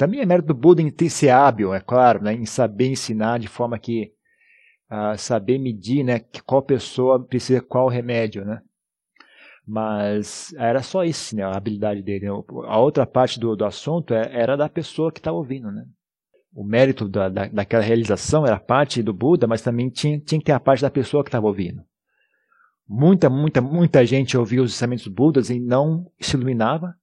[0.00, 3.38] Também é mérito do Buda em ter ser hábil, é claro, né, em saber ensinar
[3.38, 4.10] de forma que
[4.90, 8.62] uh, saber medir, né, qual pessoa precisa qual remédio, né.
[9.68, 12.28] Mas era só isso, né, a habilidade dele.
[12.28, 15.84] A outra parte do, do assunto é, era da pessoa que estava ouvindo, né.
[16.54, 20.46] O mérito da, da, daquela realização era parte do Buda, mas também tinha, tinha que
[20.46, 21.84] ter a parte da pessoa que estava ouvindo.
[22.88, 26.94] Muita, muita, muita gente ouvia os ensinamentos Budas e não se iluminava,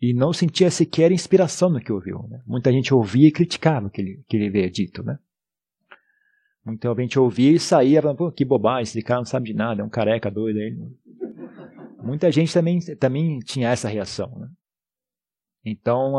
[0.00, 2.26] e não sentia sequer inspiração no que ouviu.
[2.28, 2.40] Né?
[2.46, 5.02] Muita gente ouvia e criticava o que ele, que ele havia dito.
[5.02, 5.18] Né?
[6.64, 9.82] Muita gente ouvia e saía falando, Pô, que bobagem, esse cara não sabe de nada,
[9.82, 10.58] é um careca doido.
[10.58, 10.76] Aí.
[12.02, 14.38] Muita gente também, também tinha essa reação.
[14.38, 14.48] Né?
[15.64, 16.14] Então,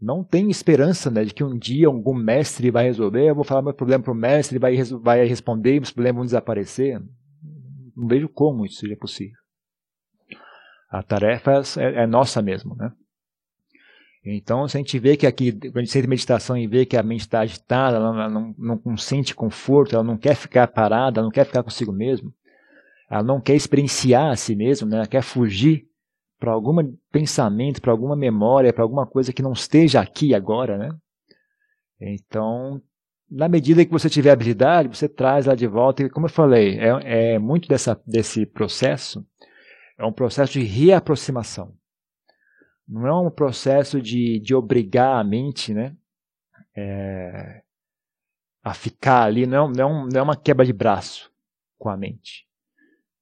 [0.00, 3.62] não tem esperança né, de que um dia algum mestre vai resolver, eu vou falar
[3.62, 7.00] meu problema para o mestre, ele vai, vai responder, meus problemas vão desaparecer.
[7.96, 9.43] Não vejo como isso seja possível.
[10.94, 12.92] A tarefa é, é nossa mesmo, né?
[14.24, 16.96] Então, se a gente vê que aqui, quando a gente sente meditação e vê que
[16.96, 21.18] a mente está agitada, ela não, não, não sente conforto, ela não quer ficar parada,
[21.18, 22.32] ela não quer ficar consigo mesmo,
[23.10, 24.98] ela não quer experienciar a si mesmo, né?
[24.98, 25.84] ela quer fugir
[26.38, 26.76] para algum
[27.10, 30.90] pensamento, para alguma memória, para alguma coisa que não esteja aqui agora, né?
[32.00, 32.80] Então,
[33.28, 36.78] na medida que você tiver habilidade, você traz lá de volta, e como eu falei,
[36.78, 39.26] é, é muito dessa, desse processo
[39.98, 41.74] é um processo de reaproximação.
[42.86, 45.96] Não é um processo de, de obrigar a mente né,
[46.76, 47.62] é,
[48.62, 49.46] a ficar ali.
[49.46, 51.32] Não, não, é um, não é uma quebra de braço
[51.78, 52.46] com a mente.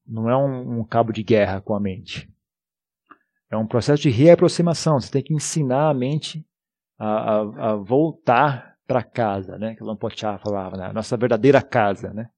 [0.07, 2.29] Não é um, um cabo de guerra com a mente.
[3.51, 4.99] É um processo de reaproximação.
[4.99, 6.45] Você tem que ensinar a mente
[6.99, 9.75] a, a, a voltar para casa, né?
[9.75, 10.93] Que Lampochá falava, né?
[10.93, 12.29] nossa verdadeira casa, né?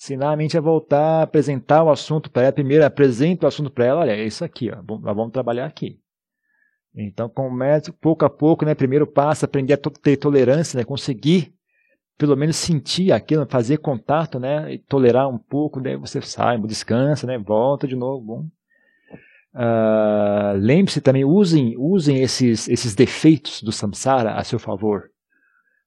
[0.00, 2.52] Ensinar a mente a voltar, apresentar o assunto para ela.
[2.52, 4.00] Primeiro, apresenta o assunto para ela.
[4.00, 6.00] Olha, é isso aqui, ó, nós vamos trabalhar aqui.
[6.94, 8.74] Então, começa pouco a pouco, né?
[8.74, 10.84] Primeiro passo, aprender a ter tolerância, né?
[10.84, 11.54] Conseguir,
[12.18, 14.72] pelo menos, sentir aquilo, fazer contato, né?
[14.72, 15.96] E tolerar um pouco, né?
[15.98, 17.38] Você sai, descansa, né?
[17.38, 18.46] Volta de novo.
[19.54, 25.10] Uh, Lembre-se também, usem, usem esses, esses defeitos do samsara a seu favor.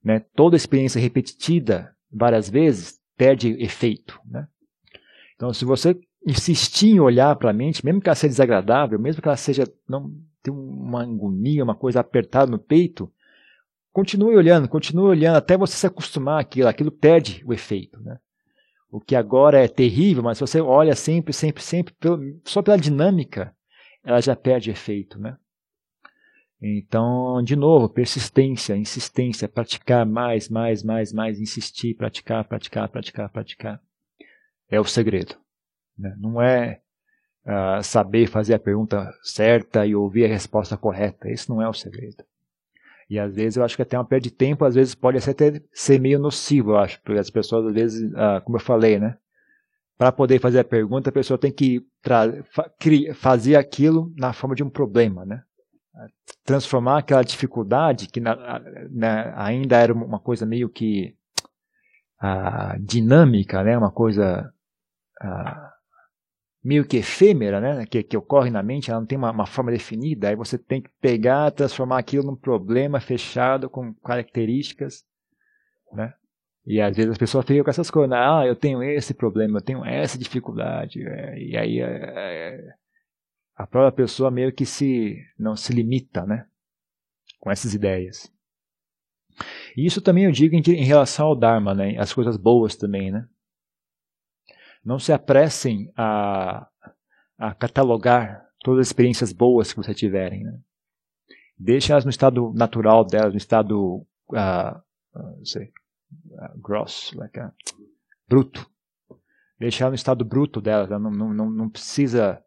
[0.03, 0.21] Né?
[0.35, 4.19] Toda experiência repetida várias vezes perde efeito.
[4.25, 4.47] Né?
[5.35, 9.21] Então, se você insistir em olhar para a mente, mesmo que ela seja desagradável, mesmo
[9.21, 13.11] que ela seja não tenha uma agonia, uma coisa apertada no peito,
[13.91, 18.01] continue olhando, continue olhando até você se acostumar àquilo, aquilo perde o efeito.
[18.01, 18.17] Né?
[18.89, 21.93] O que agora é terrível, mas se você olha sempre, sempre, sempre,
[22.43, 23.55] só pela dinâmica,
[24.03, 25.37] ela já perde efeito, né?
[26.65, 33.81] Então, de novo, persistência, insistência, praticar mais, mais, mais, mais, insistir, praticar, praticar, praticar, praticar.
[34.69, 35.35] É o segredo.
[35.97, 36.15] Né?
[36.17, 36.79] Não é
[37.45, 41.29] uh, saber fazer a pergunta certa e ouvir a resposta correta.
[41.29, 42.23] Esse não é o segredo.
[43.09, 45.61] E às vezes eu acho que até uma perda de tempo, às vezes pode até
[45.73, 49.17] ser meio nocivo, eu acho, porque as pessoas às vezes, ah, como eu falei, né?
[49.97, 51.85] Para poder fazer a pergunta, a pessoa tem que
[53.15, 55.43] fazer aquilo na forma de um problema, né?
[56.43, 58.35] Transformar aquela dificuldade, que na,
[58.91, 61.15] na, ainda era uma coisa meio que
[62.19, 63.77] ah, dinâmica, né?
[63.77, 64.51] Uma coisa
[65.21, 65.73] ah,
[66.63, 69.71] meio que efêmera, né, que, que ocorre na mente, ela não tem uma, uma, forma
[69.71, 75.03] definida, aí você tem que pegar, transformar aquilo num problema fechado com características,
[75.91, 76.13] né?
[76.65, 78.17] E às vezes as pessoas ficam com essas coisas, né?
[78.17, 82.73] ah, eu tenho esse problema, eu tenho essa dificuldade, é, e aí é, é,
[83.55, 86.47] a própria pessoa meio que se não se limita, né,
[87.39, 88.31] com essas ideias.
[89.75, 93.11] E isso também eu digo em, em relação ao Dharma, né, as coisas boas também,
[93.11, 93.27] né.
[94.83, 96.67] Não se apressem a,
[97.37, 100.43] a catalogar todas as experiências boas que você tiverem.
[100.43, 100.59] Né?
[101.57, 104.77] Deixem-as no estado natural delas, no estado uh,
[105.15, 105.71] uh, sei,
[106.31, 107.51] uh, gross, like, uh,
[108.27, 108.69] bruto.
[109.57, 110.89] Deixar no estado bruto delas.
[110.89, 112.43] Não, não, não, não precisa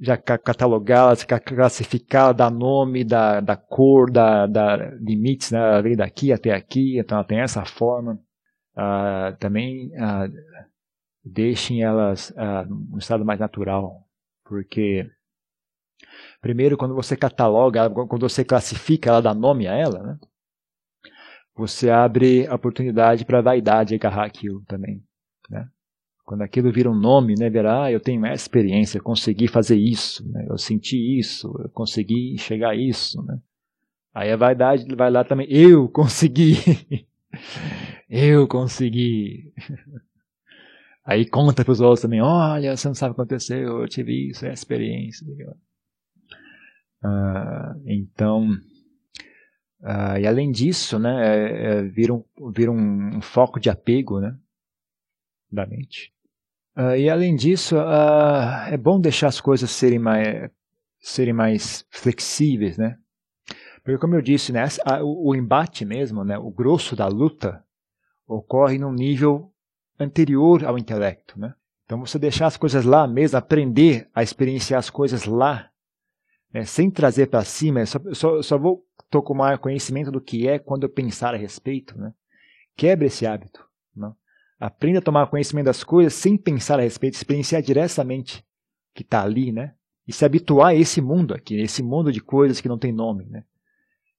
[0.00, 5.82] já catalogá-las, classificá-las, dar nome, da, da cor, da, da limites, né?
[5.82, 8.18] Vem daqui até aqui, então ela tem essa forma.
[8.74, 10.32] Uh, também uh,
[11.22, 14.06] deixem elas ah, no estado mais natural,
[14.44, 15.06] porque
[16.40, 20.18] primeiro quando você cataloga, quando você classifica, ela dá nome a ela, né?
[21.56, 25.04] Você abre a oportunidade para a vaidade agarrar aquilo também?
[26.30, 30.24] Quando aquilo vira um nome, né, verá, ah, eu tenho essa experiência, consegui fazer isso,
[30.30, 30.46] né?
[30.48, 33.40] eu senti isso, eu consegui chegar a isso, né?
[34.14, 36.54] Aí a vaidade vai lá também, eu consegui,
[38.08, 39.52] eu consegui.
[41.04, 44.28] Aí conta para os outros também, olha, você não sabe o que aconteceu, eu tive
[44.28, 45.26] isso, é a experiência.
[47.02, 48.52] Uh, então,
[49.82, 54.38] uh, e além disso, né, é, é, vira, um, vira um, foco de apego né,
[55.50, 56.14] da mente.
[56.80, 60.50] Uh, e além disso, é bom deixar as coisas serem mais,
[60.98, 62.96] serem mais flexíveis, né?
[63.82, 64.64] Porque como eu disse, né,
[65.02, 67.62] o, o embate mesmo, né, o grosso da luta,
[68.26, 69.52] ocorre num nível
[69.98, 71.38] anterior ao intelecto.
[71.38, 71.52] Né?
[71.84, 75.70] Então, você deixar as coisas lá mesmo, aprender a experienciar as coisas lá,
[76.52, 80.84] né, sem trazer para cima, só, só, só, vou tomar conhecimento do que é quando
[80.84, 81.98] eu pensar a respeito.
[81.98, 82.14] Né?
[82.74, 83.69] Quebre esse hábito.
[84.60, 88.44] Aprenda a tomar conhecimento das coisas sem pensar a respeito, experienciar diretamente
[88.94, 89.72] que está ali, né?
[90.06, 93.24] E se habituar a esse mundo aqui, esse mundo de coisas que não tem nome,
[93.24, 93.42] né?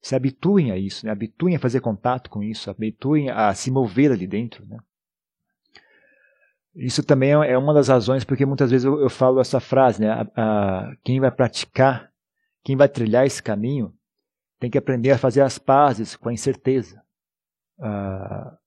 [0.01, 1.11] Se habituem a isso, né?
[1.11, 4.79] habituem a fazer contato com isso, habituem a se mover ali dentro, né?
[6.73, 10.01] Isso também é, é uma das razões porque muitas vezes eu, eu falo essa frase,
[10.01, 10.09] né?
[10.09, 12.11] A, a, quem vai praticar,
[12.63, 13.93] quem vai trilhar esse caminho,
[14.59, 16.99] tem que aprender a fazer as pazes com a incerteza.
[17.79, 18.57] A,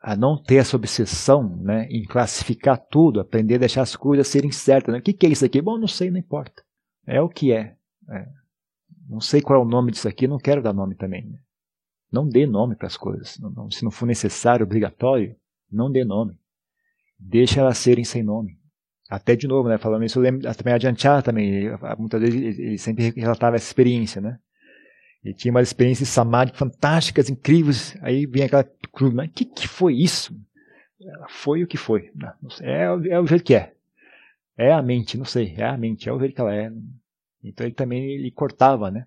[0.00, 4.50] a não ter essa obsessão né, em classificar tudo, aprender a deixar as coisas serem
[4.50, 4.92] certas.
[4.92, 4.98] Né?
[4.98, 5.60] O que, que é isso aqui?
[5.60, 6.62] Bom, não sei, não importa.
[7.06, 7.76] É o que é.
[8.08, 8.28] é.
[9.08, 11.26] Não sei qual é o nome disso aqui, não quero dar nome também.
[11.26, 11.38] Né?
[12.10, 13.38] Não dê nome para as coisas.
[13.38, 15.36] Não, não, se não for necessário, obrigatório,
[15.70, 16.40] não dê nome
[17.20, 18.58] deixa elas serem sem nome.
[19.08, 21.64] Até de novo, né, falando isso, eu lembro também a Janchar também,
[21.98, 24.38] muitas vezes ele sempre relatava essa experiência, né?
[25.24, 29.68] Ele tinha umas experiências samadhi fantásticas, incríveis, aí vem aquela cruz, mas o que, que
[29.68, 30.34] foi isso?
[31.28, 32.10] Foi o que foi.
[32.60, 33.74] É, é o jeito que é.
[34.56, 36.70] É a mente, não sei, é a mente, é o jeito que ela é.
[37.42, 39.06] Então ele também ele cortava, né?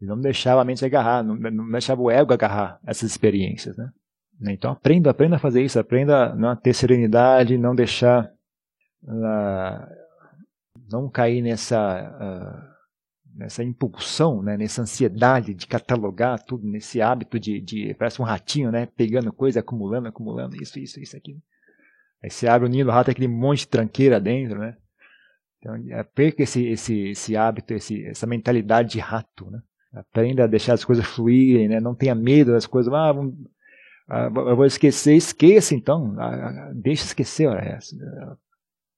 [0.00, 3.92] Ele não deixava a mente agarrar, não, não deixava o ego agarrar essas experiências, né?
[4.40, 4.52] Né?
[4.52, 8.32] Então aprenda, aprenda a fazer isso, aprenda a ter serenidade, não deixar,
[9.02, 9.86] uh,
[10.90, 12.79] não cair nessa, uh,
[13.34, 14.56] nessa impulsão, né?
[14.56, 18.86] nessa ansiedade de catalogar tudo, nesse hábito de, de, parece um ratinho, né?
[18.86, 21.38] pegando coisa, acumulando, acumulando, isso, isso, isso aqui.
[22.22, 24.76] Aí você abre o ninho do rato, aquele monte de tranqueira dentro, né?
[25.58, 29.60] Então, é, perca esse, esse, esse hábito, esse, essa mentalidade de rato, né?
[29.92, 31.80] Aprenda a deixar as coisas fluírem, né?
[31.80, 32.92] Não tenha medo das coisas.
[32.92, 33.34] Ah, vamos,
[34.08, 36.14] ah, eu vou esquecer, esqueça então.
[36.18, 37.78] Ah, deixa esquecer, olha,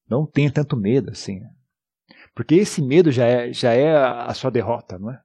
[0.09, 1.41] não tenha tanto medo assim.
[1.41, 1.51] Né?
[2.35, 5.21] Porque esse medo já é, já é a sua derrota, não é?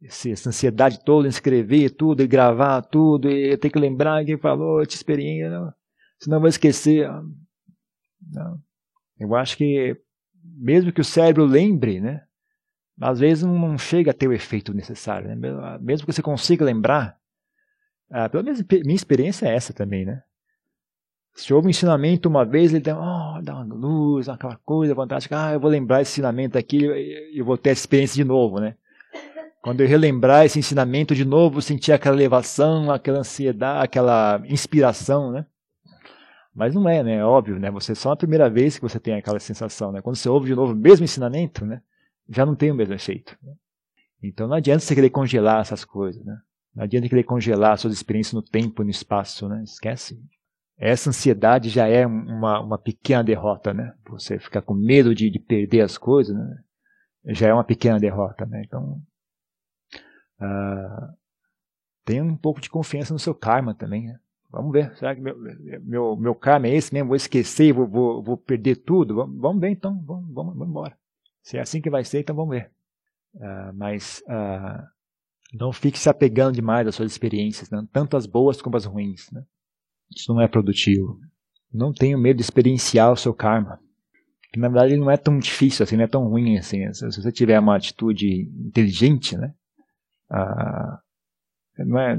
[0.00, 4.86] Essa ansiedade toda em escrever tudo, e gravar tudo, e ter que lembrar quem falou,
[4.86, 5.74] te experiência, não.
[6.20, 7.10] senão vai esquecer.
[8.30, 8.60] Não.
[9.18, 10.00] Eu acho que,
[10.44, 12.22] mesmo que o cérebro lembre, né?
[13.00, 15.28] Às vezes não chega a ter o efeito necessário.
[15.28, 15.78] Né?
[15.80, 17.18] Mesmo que você consiga lembrar,
[18.10, 20.22] ah, pelo menos minha experiência é essa também, né?
[21.38, 25.40] Se houve um ensinamento uma vez, ele dá, oh, dá uma luz, aquela coisa fantástica.
[25.40, 28.58] Ah, eu vou lembrar esse ensinamento aqui e eu vou ter essa experiência de novo,
[28.58, 28.74] né?
[29.62, 35.46] Quando eu relembrar esse ensinamento de novo, sentir aquela elevação, aquela ansiedade, aquela inspiração, né?
[36.52, 37.18] Mas não é, né?
[37.18, 37.70] É óbvio, né?
[37.70, 40.02] Você só a primeira vez que você tem aquela sensação, né?
[40.02, 41.80] Quando você ouve de novo o mesmo ensinamento, né?
[42.28, 43.38] Já não tem o mesmo efeito.
[43.40, 43.52] Né?
[44.24, 46.36] Então não adianta você querer congelar essas coisas, né?
[46.74, 49.62] Não adianta querer congelar suas experiências no tempo e no espaço, né?
[49.62, 50.20] Esquece
[50.78, 53.92] essa ansiedade já é uma, uma pequena derrota, né?
[54.10, 56.62] Você ficar com medo de, de perder as coisas, né?
[57.26, 58.62] já é uma pequena derrota, né?
[58.64, 59.02] Então,
[60.40, 61.14] uh,
[62.04, 64.18] tenha um pouco de confiança no seu karma também, né?
[64.50, 65.36] Vamos ver, será que meu,
[65.82, 67.08] meu, meu karma é esse mesmo?
[67.08, 69.16] Vou esquecer, vou, vou, vou perder tudo?
[69.16, 70.96] Vamos, vamos ver então, vamos, vamos, vamos embora.
[71.42, 72.70] Se é assim que vai ser, então vamos ver.
[73.34, 74.86] Uh, mas uh,
[75.52, 77.86] não fique se apegando demais às suas experiências, né?
[77.92, 79.30] tanto as boas como as ruins.
[79.30, 79.44] Né?
[80.14, 81.18] Isso não é produtivo.
[81.72, 83.78] Não tenha medo de experienciar o seu karma.
[84.52, 86.90] Que, na verdade, ele não é tão difícil assim, não é tão ruim assim.
[86.92, 89.54] Se você tiver uma atitude inteligente, né?
[90.30, 91.00] Ah,
[91.78, 92.18] não é,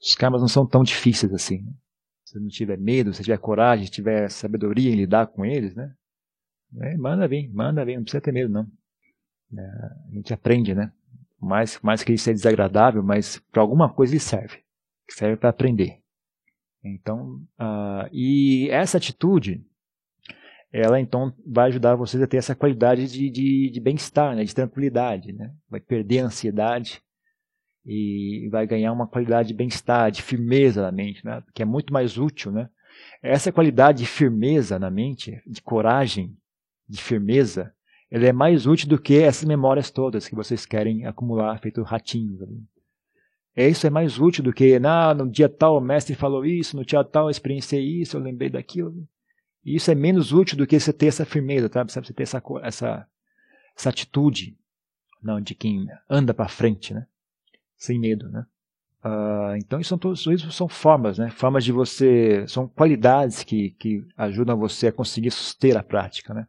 [0.00, 1.62] os karmas não são tão difíceis assim.
[1.62, 1.72] Né?
[2.24, 5.92] Se não tiver medo, se tiver coragem, se tiver sabedoria em lidar com eles, né?
[6.80, 8.66] É, manda vir, manda vir, não precisa ter medo, não.
[9.56, 10.92] É, a gente aprende, né?
[11.40, 14.58] Mais, mais que isso é desagradável, mas para alguma coisa ele serve.
[15.08, 16.02] Serve para aprender.
[16.94, 19.64] Então, uh, e essa atitude,
[20.72, 24.54] ela então vai ajudar vocês a ter essa qualidade de, de, de bem-estar, né, de
[24.54, 25.52] tranquilidade, né?
[25.68, 27.02] Vai perder a ansiedade
[27.84, 31.42] e vai ganhar uma qualidade de bem-estar, de firmeza na mente, né?
[31.54, 32.68] Que é muito mais útil, né?
[33.22, 36.36] Essa qualidade de firmeza na mente, de coragem,
[36.88, 37.72] de firmeza,
[38.10, 42.40] ela é mais útil do que essas memórias todas que vocês querem acumular, feito ratinhos
[42.42, 42.62] ali.
[43.56, 46.76] É, isso é mais útil do que, ah, no dia tal o mestre falou isso,
[46.76, 49.08] no dia tal eu experienciei isso, eu lembrei daquilo.
[49.64, 51.82] E isso é menos útil do que você ter essa firmeza, tá?
[51.82, 53.08] Você ter essa, essa,
[53.74, 54.56] essa atitude
[55.22, 57.06] não, de quem anda para frente, né?
[57.78, 58.46] Sem medo, né?
[59.02, 61.30] Uh, então isso são todos isso são formas, né?
[61.30, 66.46] Formas de você, são qualidades que, que ajudam você a conseguir suster a prática, né?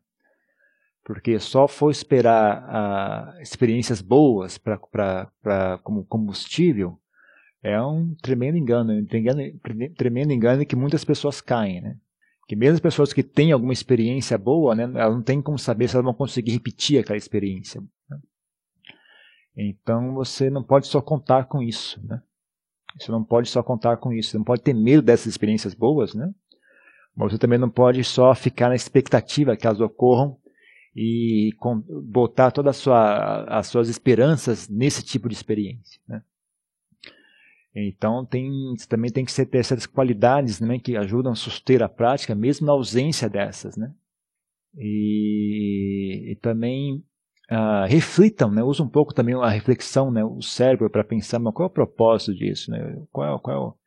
[1.07, 5.31] Porque só for esperar uh, experiências boas para
[5.81, 6.99] como combustível
[7.63, 9.05] é um tremendo engano, um
[9.95, 11.95] tremendo engano que muitas pessoas caem, né?
[12.45, 15.87] Que mesmo as pessoas que têm alguma experiência boa, né, elas não têm como saber
[15.87, 17.81] se elas vão conseguir repetir aquela experiência.
[18.09, 18.19] Né?
[19.55, 22.21] Então você não pode só contar com isso, né?
[22.99, 24.31] Você não pode só contar com isso.
[24.31, 26.29] Você não pode ter medo dessas experiências boas, né?
[27.15, 30.37] Mas você também não pode só ficar na expectativa que elas ocorram
[30.99, 36.01] e com, botar todas sua, as suas esperanças nesse tipo de experiência.
[36.07, 36.23] Né?
[37.75, 38.51] Então tem,
[38.89, 42.65] também tem que ser, ter essas qualidades né, que ajudam a suster a prática, mesmo
[42.65, 43.77] na ausência dessas.
[43.77, 43.93] Né?
[44.75, 47.03] E, e também
[47.51, 51.53] uh, reflitam, né, usam um pouco também a reflexão, né, o cérebro para pensar mas
[51.53, 53.77] qual é o propósito disso, né, qual, qual,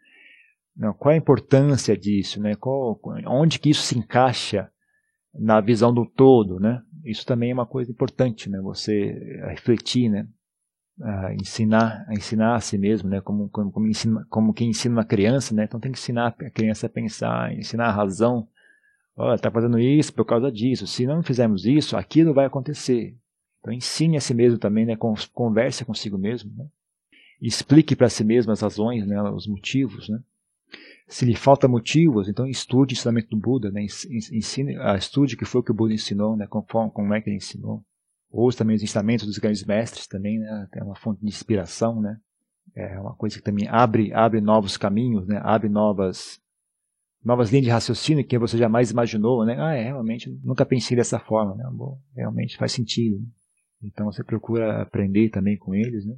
[0.77, 4.71] é não, qual é a importância disso, né, qual, onde que isso se encaixa
[5.35, 6.83] na visão do todo, né?
[7.05, 8.61] Isso também é uma coisa importante, né?
[8.61, 10.27] Você refletir, né?
[11.03, 13.21] A ensinar, ensinar a si mesmo, né?
[13.21, 15.65] Como, como, como, ensina, como quem ensina uma criança, né?
[15.65, 18.47] Então tem que ensinar a criança a pensar, ensinar a razão.
[19.17, 20.87] Olha, está fazendo isso por causa disso.
[20.87, 23.17] Se não fizermos isso, aquilo vai acontecer.
[23.61, 24.97] Então ensine a si mesmo também, né?
[25.33, 26.67] Converse consigo mesmo, né?
[27.41, 29.23] Explique para si mesmo as razões, né?
[29.31, 30.21] Os motivos, né?
[31.11, 33.83] Se lhe falta motivos, então estude o ensinamento do Buda, né?
[33.83, 36.47] Ensine, uh, estude o que foi que o Buda ensinou, né?
[36.47, 37.85] Conforme, como é que ele ensinou.
[38.31, 40.69] Ouça também os ensinamentos dos grandes mestres também, né?
[40.73, 42.17] É uma fonte de inspiração, né?
[42.77, 45.41] É uma coisa que também abre, abre novos caminhos, né?
[45.43, 46.41] Abre novas,
[47.25, 49.57] novas linhas de raciocínio que você jamais imaginou, né?
[49.59, 51.69] Ah, é, realmente, nunca pensei dessa forma, né?
[51.73, 53.19] Bom, realmente faz sentido.
[53.19, 53.27] Né?
[53.83, 56.15] Então você procura aprender também com eles, né?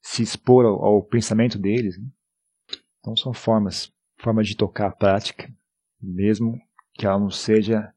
[0.00, 2.06] Se expor ao, ao pensamento deles, né?
[3.00, 5.52] Então são formas forma de tocar a prática,
[6.00, 6.60] mesmo
[6.94, 7.92] que ela não seja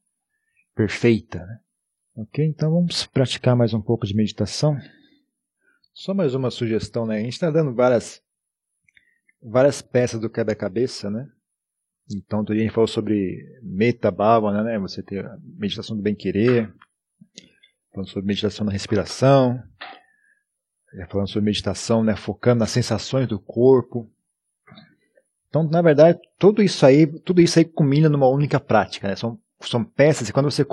[0.75, 1.39] perfeita.
[1.45, 1.59] Né?
[2.15, 4.77] Ok, então vamos praticar mais um pouco de meditação.
[5.93, 7.17] Só mais uma sugestão, né?
[7.17, 8.21] A gente está dando várias,
[9.41, 11.29] várias peças do quebra-cabeça, né?
[12.11, 14.79] Então, a gente falou sobre meta bhavana, né?
[14.79, 16.73] Você ter a meditação do bem-querer,
[17.91, 19.61] falando sobre meditação na respiração,
[21.09, 22.15] falando sobre meditação, né?
[22.15, 24.09] Focando nas sensações do corpo.
[25.49, 29.15] Então, na verdade, tudo isso aí, tudo isso aí culmina numa única prática, né?
[29.15, 30.65] São, são peças e quando você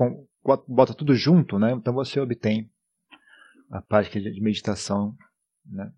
[0.68, 1.72] bota tudo junto, né?
[1.72, 2.70] Então você obtém
[3.70, 5.16] a prática de meditação,
[5.64, 5.91] né?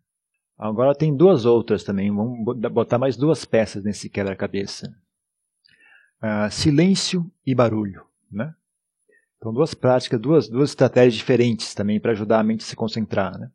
[0.56, 2.10] Agora tem duas outras também.
[2.10, 4.92] Vamos botar mais duas peças nesse quebra-cabeça
[6.22, 8.04] uh, silêncio e barulho.
[8.30, 8.52] Né?
[9.36, 13.38] Então, duas práticas, duas, duas estratégias diferentes também para ajudar a mente a se concentrar.
[13.38, 13.50] Né?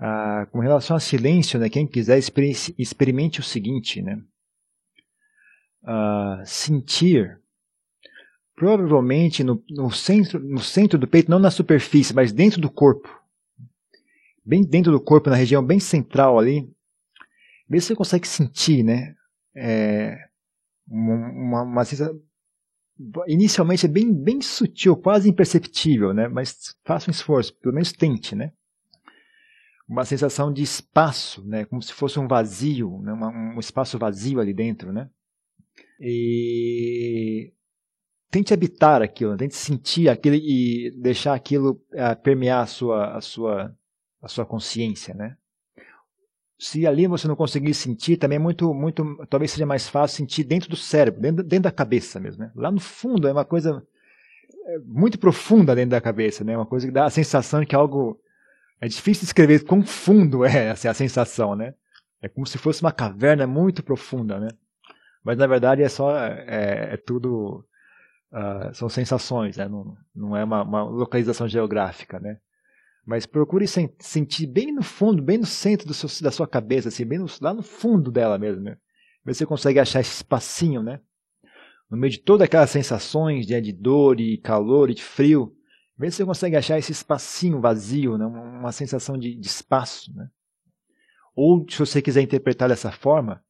[0.00, 4.18] Uh, com relação a silêncio, né, quem quiser experimente o seguinte: né?
[5.82, 7.38] Uh, sentir
[8.56, 13.08] provavelmente no, no, centro, no centro do peito, não na superfície, mas dentro do corpo.
[14.44, 16.70] Bem dentro do corpo, na região bem central ali.
[17.68, 19.14] Vê se você consegue sentir, né?
[19.54, 20.16] É,
[20.86, 22.20] uma, uma sensação
[23.26, 26.28] inicialmente é bem, bem sutil, quase imperceptível, né?
[26.28, 28.52] Mas faça um esforço, pelo menos tente, né?
[29.90, 31.64] Uma sensação de espaço, né?
[31.64, 33.12] Como se fosse um vazio, né?
[33.12, 35.10] Uma, um espaço vazio ali dentro, né?
[36.00, 37.52] E
[38.30, 43.76] tente habitar aquilo, tente sentir aquilo e deixar aquilo uh, permear a sua, a sua,
[44.22, 45.36] a sua consciência, né?
[46.60, 50.44] se ali você não conseguir sentir, também é muito, muito, talvez seja mais fácil sentir
[50.44, 52.44] dentro do cérebro, dentro, dentro da cabeça mesmo.
[52.44, 52.52] Né?
[52.54, 53.82] Lá no fundo é uma coisa
[54.66, 56.54] é, muito profunda dentro da cabeça, né?
[56.54, 58.20] Uma coisa que dá a sensação de que algo
[58.80, 61.74] é difícil descrever quão fundo é essa a sensação, né?
[62.22, 64.48] É como se fosse uma caverna muito profunda, né?
[65.24, 67.64] Mas na verdade é só é, é tudo
[68.32, 69.68] uh, são sensações, né?
[69.68, 72.38] Não, não é uma, uma localização geográfica, né?
[73.06, 77.18] Mas procure sentir bem no fundo, bem no centro seu, da sua cabeça, assim, bem
[77.18, 78.62] no, lá no fundo dela mesmo.
[78.62, 78.76] Né?
[79.24, 81.00] Ver se você consegue achar esse espacinho, né?
[81.90, 85.52] No meio de todas aquelas sensações de, de dor e calor e de frio.
[86.00, 88.24] Vê se você consegue achar esse espacinho vazio, né?
[88.24, 90.10] uma, sensação de, de espaço.
[90.14, 90.30] Né?
[91.36, 93.44] Ou, se você quiser interpretar dessa forma,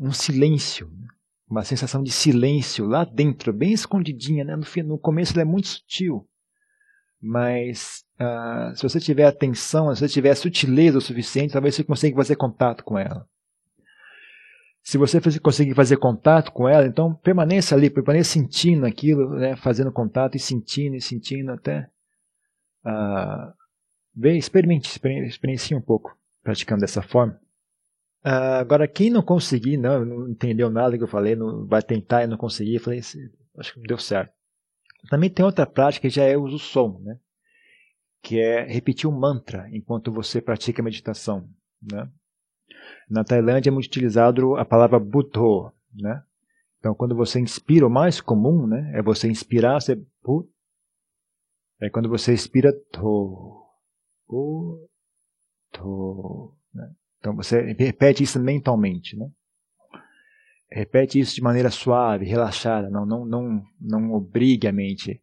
[0.00, 0.90] um silêncio.
[0.90, 1.08] Né?
[1.46, 4.44] Uma sensação de silêncio lá dentro, bem escondidinha.
[4.44, 4.56] Né?
[4.56, 6.26] No, no começo ele é muito sutil.
[7.20, 12.16] Mas uh, se você tiver atenção, se você tiver sutileza o suficiente, talvez você consiga
[12.16, 13.28] fazer contato com ela.
[14.88, 19.92] Se você conseguir fazer contato com ela, então permaneça ali, permaneça sentindo aquilo, né, fazendo
[19.92, 21.90] contato e sentindo e sentindo até
[22.86, 23.52] uh,
[24.16, 24.88] ver, experimente,
[25.26, 27.38] experiencie um pouco praticando dessa forma.
[28.24, 32.24] Uh, agora, quem não conseguir, não, não entendeu nada que eu falei, não vai tentar
[32.24, 33.00] e não conseguir, falei,
[33.58, 34.32] acho que deu certo.
[35.10, 37.18] Também tem outra prática que já é o uso som, né?
[38.22, 41.46] que é repetir um mantra enquanto você pratica a meditação.
[41.82, 42.08] Né?
[43.08, 45.72] Na Tailândia é muito utilizado a palavra Buddho.
[45.94, 46.22] Né?
[46.78, 50.00] Então, quando você inspira, o mais comum né, é você inspirar, você.
[51.80, 53.64] Aí, quando você expira, To.
[54.28, 54.88] Bu,
[55.72, 56.54] To.
[56.74, 56.90] Né?
[57.18, 59.16] Então, você repete isso mentalmente.
[59.16, 59.30] Né?
[60.70, 65.22] Repete isso de maneira suave, relaxada, não, não, não, não obrigue a mente.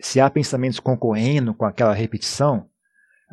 [0.00, 2.68] Se há pensamentos concorrendo com aquela repetição,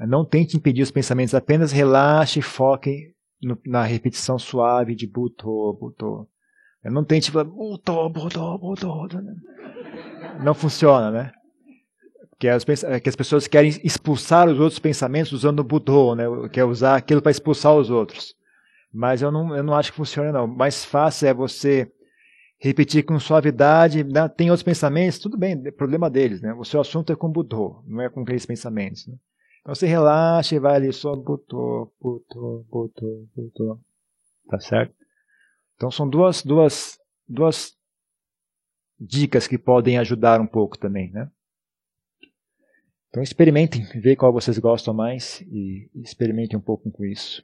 [0.08, 5.74] não tente impedir os pensamentos, apenas relaxe e foque no, na repetição suave de Buto,
[5.80, 6.28] Buto.
[6.84, 9.08] Não tente falar Buto, Buto, Buto.
[10.44, 11.32] Não funciona, né?
[12.40, 16.26] Que as, que as pessoas querem expulsar os outros pensamentos usando o Budo, né?
[16.52, 18.36] Que é usar aquilo para expulsar os outros.
[18.92, 20.48] Mas eu não, eu não acho que funciona, não.
[20.48, 21.92] Mais fácil é você
[22.60, 24.04] repetir com suavidade.
[24.04, 24.28] Né?
[24.30, 26.42] Tem outros pensamentos, tudo bem, é problema deles.
[26.42, 26.54] Né?
[26.54, 29.08] O seu assunto é com Budô, não é com aqueles pensamentos.
[29.08, 29.16] Né?
[29.62, 33.80] Então você relaxa e vai ali só Budô, Budô, Budô, Budô.
[34.50, 34.96] Tá certo?
[35.76, 37.78] Então são duas, duas, duas
[39.00, 41.30] dicas que podem ajudar um pouco também, né?
[43.10, 47.44] Então experimentem, ver qual vocês gostam mais e experimentem um pouco com isso.